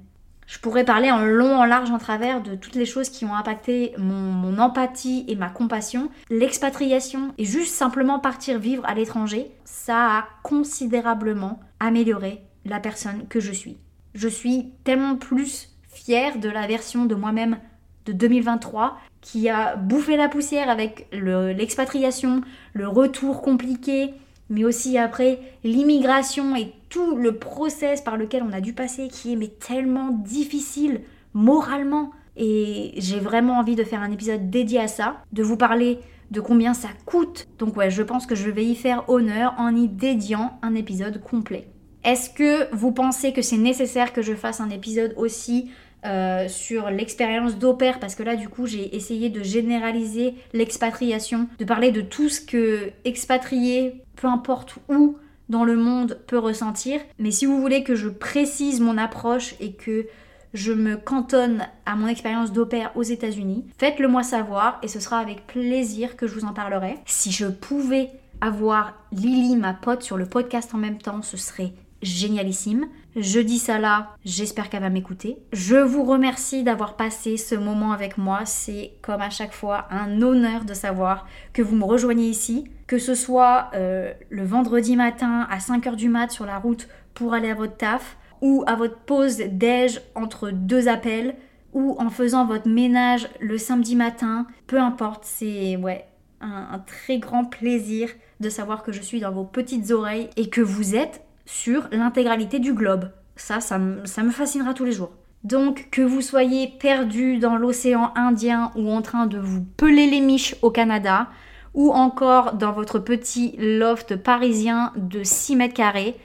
Je 0.51 0.59
pourrais 0.59 0.85
parler 0.85 1.13
en 1.13 1.21
long, 1.25 1.61
en 1.61 1.65
large, 1.65 1.93
en 1.93 1.99
travers 1.99 2.43
de 2.43 2.57
toutes 2.57 2.75
les 2.75 2.85
choses 2.85 3.09
qui 3.09 3.25
ont 3.25 3.37
impacté 3.37 3.95
mon, 3.99 4.59
empathie 4.59 5.25
et 5.29 5.37
ma 5.37 5.49
compassion. 5.49 6.11
L'expatriation 6.29 7.33
et 7.39 7.45
juste 7.45 7.73
simplement 7.73 8.19
partir 8.19 8.59
vivre 8.59 8.85
à 8.85 8.95
l'étranger, 8.95 9.53
ça 9.65 10.19
a 10.19 10.25
considérablement 10.43 11.61
amélioré 11.79 12.43
la 12.65 12.81
personne 12.81 13.29
que 13.29 13.39
je 13.39 13.53
suis. 13.53 13.79
Je 14.15 14.27
suis 14.27 14.73
tellement 14.83 15.15
plus 15.15 15.71
fière 15.89 16.41
de 16.41 16.49
la 16.49 16.67
version 16.67 17.07
de 17.07 17.15
moi-même 17.15 17.59
de 18.07 18.13
2023 18.13 18.99
qui 19.21 19.49
a 19.49 19.77
bouffé 19.77 20.17
la 20.17 20.29
poussière 20.29 20.69
avec 20.69 21.07
l'expatriation, 21.13 22.41
le, 22.73 22.89
retour 22.89 23.41
compliqué, 23.41 24.15
mais 24.51 24.65
aussi 24.65 24.99
après 24.99 25.41
l'immigration 25.65 26.55
et 26.55 26.75
tout 26.91 27.17
le 27.17 27.37
process 27.37 28.03
par 28.03 28.17
lequel 28.17 28.43
on 28.43 28.53
a 28.53 28.61
dû 28.61 28.75
passer 28.75 29.09
qui 29.09 29.33
est 29.33 29.59
tellement 29.59 30.11
difficile 30.11 31.01
moralement. 31.33 32.11
Et 32.37 32.93
j'ai 32.97 33.21
vraiment 33.21 33.59
envie 33.59 33.77
de 33.77 33.85
faire 33.85 34.03
un 34.03 34.11
épisode 34.11 34.51
dédié 34.51 34.81
à 34.81 34.89
ça, 34.89 35.19
de 35.33 35.43
vous 35.43 35.57
parler 35.57 36.01
de 36.31 36.41
combien 36.41 36.75
ça 36.75 36.89
coûte. 37.07 37.49
Donc 37.59 37.77
ouais, 37.77 37.91
je 37.91 38.03
pense 38.03 38.27
que 38.27 38.35
je 38.35 38.51
vais 38.51 38.65
y 38.65 38.75
faire 38.75 39.09
honneur 39.09 39.55
en 39.59 39.75
y 39.75 39.89
dédiant 39.89 40.59
un 40.63 40.75
épisode 40.75 41.21
complet. 41.21 41.69
Est-ce 42.03 42.31
que 42.31 42.75
vous 42.75 42.93
pensez 42.93 43.33
que 43.33 43.43
c'est 43.43 43.59
nécessaire 43.59 44.13
que 44.13 44.23
je 44.23 44.35
fasse 44.35 44.61
un 44.61 44.71
épisode 44.71 45.13
aussi 45.17 45.71
euh, 46.05 46.49
sur 46.49 46.91
l'expérience 46.91 47.57
d'opère 47.59 48.01
parce 48.01 48.15
que 48.15 48.23
là 48.23 48.37
du 48.37 48.49
coup 48.49 48.67
j'ai 48.67 48.97
essayé 48.97 49.29
de 49.29 49.43
généraliser 49.43 50.35
l'expatriation, 50.53 51.49
de 51.59 51.65
parler 51.65 51.93
de 51.93 52.01
tout 52.01 52.29
ce 52.29 52.41
que 52.41 52.91
expatrié, 53.05 54.03
peu 54.17 54.27
importe 54.27 54.77
où 54.89 55.19
dans 55.51 55.65
le 55.65 55.77
monde, 55.77 56.19
peut 56.27 56.39
ressentir. 56.39 57.01
Mais 57.19 57.33
si 57.33 57.45
vous 57.45 57.61
voulez 57.61 57.83
que 57.83 57.97
je 57.97 58.09
précise 58.09 58.81
mon 58.81 58.97
approche 58.97 59.57
et 59.61 59.73
que 59.73 60.07
je 60.55 60.73
me 60.73 60.97
cantonne 60.97 61.67
à 61.87 61.97
mon 61.97 62.07
expérience 62.07 62.53
d'opère 62.53 62.93
aux 62.97 63.03
États-Unis, 63.03 63.67
faites-le 63.77 64.09
moi 64.09 64.23
savoir 64.23 64.79
et 64.83 64.89
ce 64.89 65.01
sera 65.01 65.19
avec 65.19 65.47
plaisir 65.47 66.17
que 66.17 66.27
je 66.27 66.35
vous 66.35 66.45
en 66.45 66.55
parlerai. 66.55 66.99
Si 67.05 67.31
je 67.31 67.47
pouvais 67.47 68.11
avoir 68.41 68.95
Lily, 69.13 69.57
ma 69.57 69.75
pote, 69.75 70.03
sur 70.03 70.17
le 70.17 70.27
podcast 70.27 70.75
en 70.75 70.79
même 70.79 70.99
temps, 70.99 71.23
ce 71.23 71.37
serait 71.37 71.73
génialissime. 72.01 72.87
Je 73.17 73.41
dis 73.41 73.59
ça 73.59 73.81
là, 73.81 74.15
j'espère 74.25 74.71
qu'elle 74.71 74.83
va 74.83 74.89
m'écouter. 74.89 75.39
Je 75.53 75.77
vous 75.77 76.05
remercie 76.05 76.63
d'avoir 76.63 76.95
passé 76.95 77.37
ce 77.37 77.57
moment 77.57 77.91
avec 77.91 78.19
moi. 78.19 78.43
C'est 78.45 78.93
comme 79.03 79.21
à 79.21 79.31
chaque 79.31 79.53
fois 79.53 79.89
un 79.91 80.23
honneur 80.23 80.65
de 80.65 80.75
savoir 80.75 81.27
que 81.53 81.61
vous 81.61 81.75
me 81.75 81.85
rejoignez 81.85 82.29
ici, 82.29 82.67
que 82.87 82.99
ce 82.99 83.15
soit 83.15 83.71
euh, 83.75 84.13
le 84.29 84.45
vendredi 84.45 84.95
matin 84.95 85.47
à 85.51 85.59
5h 85.59 85.97
du 85.97 86.09
mat 86.09 86.31
sur 86.31 86.47
la 86.47 86.59
route 86.59 86.89
pour 87.15 87.35
aller 87.35 87.51
à 87.51 87.55
votre 87.55 87.77
taf, 87.77 88.17
ou 88.43 88.63
à 88.69 88.77
votre 88.77 88.99
pause 88.99 89.39
déj 89.39 90.01
entre 90.15 90.51
deux 90.51 90.87
appels, 90.87 91.35
ou 91.73 91.97
en 91.99 92.11
faisant 92.11 92.47
votre 92.47 92.69
ménage 92.69 93.29
le 93.41 93.59
samedi 93.59 93.97
matin. 93.97 94.47
Peu 94.69 94.79
importe, 94.79 95.25
c'est 95.25 95.77
ouais, 95.77 96.07
un, 96.41 96.69
un 96.73 96.79
très 96.79 97.19
grand 97.19 97.45
plaisir 97.45 98.09
de 98.39 98.49
savoir 98.49 98.85
que 98.85 98.93
je 98.93 99.03
suis 99.03 99.19
dans 99.19 99.33
vos 99.33 99.45
petites 99.45 99.91
oreilles 99.91 100.31
et 100.37 100.49
que 100.49 100.61
vous 100.61 100.95
êtes 100.95 101.23
sur 101.47 101.89
l'intégralité 101.93 102.59
du 102.59 102.75
globe. 102.75 103.11
Ça, 103.37 103.61
ça, 103.61 103.79
me 103.79 104.31
fascinera 104.31 104.75
tous 104.75 104.85
les 104.85 104.93
jours. 104.93 105.13
Donc 105.45 105.89
que 105.91 106.03
vous 106.03 106.21
soyez 106.21 106.69
perdu 106.69 107.39
dans 107.39 107.57
l'océan 107.57 108.13
Indien 108.15 108.73
ou 108.77 108.91
en 108.91 109.01
train 109.01 109.27
de 109.27 109.39
vous 109.39 109.65
peler 109.65 110.11
les 110.11 110.21
miches 110.21 110.57
au 110.61 110.71
Canada, 110.71 111.29
ou 111.73 111.93
encore 111.93 112.55
dans 112.55 112.73
votre 112.73 112.99
petit 112.99 113.55
loft 113.59 114.17
parisien 114.17 114.93
de 114.97 115.23
6 115.23 115.57
mètres 115.57 115.75
carrés, 115.75 116.17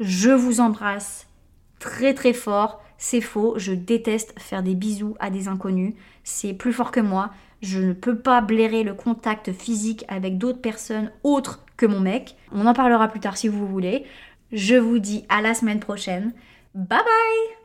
je 0.00 0.30
vous 0.30 0.60
embrasse 0.60 1.28
très 1.78 2.14
très 2.14 2.32
fort. 2.32 2.82
C'est 2.98 3.20
faux, 3.20 3.54
je 3.56 3.72
déteste 3.72 4.34
faire 4.38 4.62
des 4.62 4.74
bisous 4.74 5.16
à 5.20 5.30
des 5.30 5.48
inconnus. 5.48 5.94
C'est 6.22 6.52
plus 6.52 6.72
fort 6.72 6.90
que 6.90 7.00
moi. 7.00 7.30
Je 7.62 7.78
ne 7.78 7.92
peux 7.92 8.18
pas 8.18 8.40
blairer 8.40 8.82
le 8.82 8.94
contact 8.94 9.52
physique 9.52 10.04
avec 10.08 10.38
d'autres 10.38 10.60
personnes 10.60 11.10
autres 11.22 11.64
que 11.76 11.86
mon 11.86 12.00
mec. 12.00 12.36
On 12.52 12.66
en 12.66 12.74
parlera 12.74 13.08
plus 13.08 13.20
tard 13.20 13.36
si 13.36 13.48
vous 13.48 13.66
voulez. 13.66 14.04
Je 14.52 14.74
vous 14.74 14.98
dis 14.98 15.24
à 15.28 15.42
la 15.42 15.54
semaine 15.54 15.80
prochaine. 15.80 16.32
Bye 16.74 16.98
bye 17.04 17.59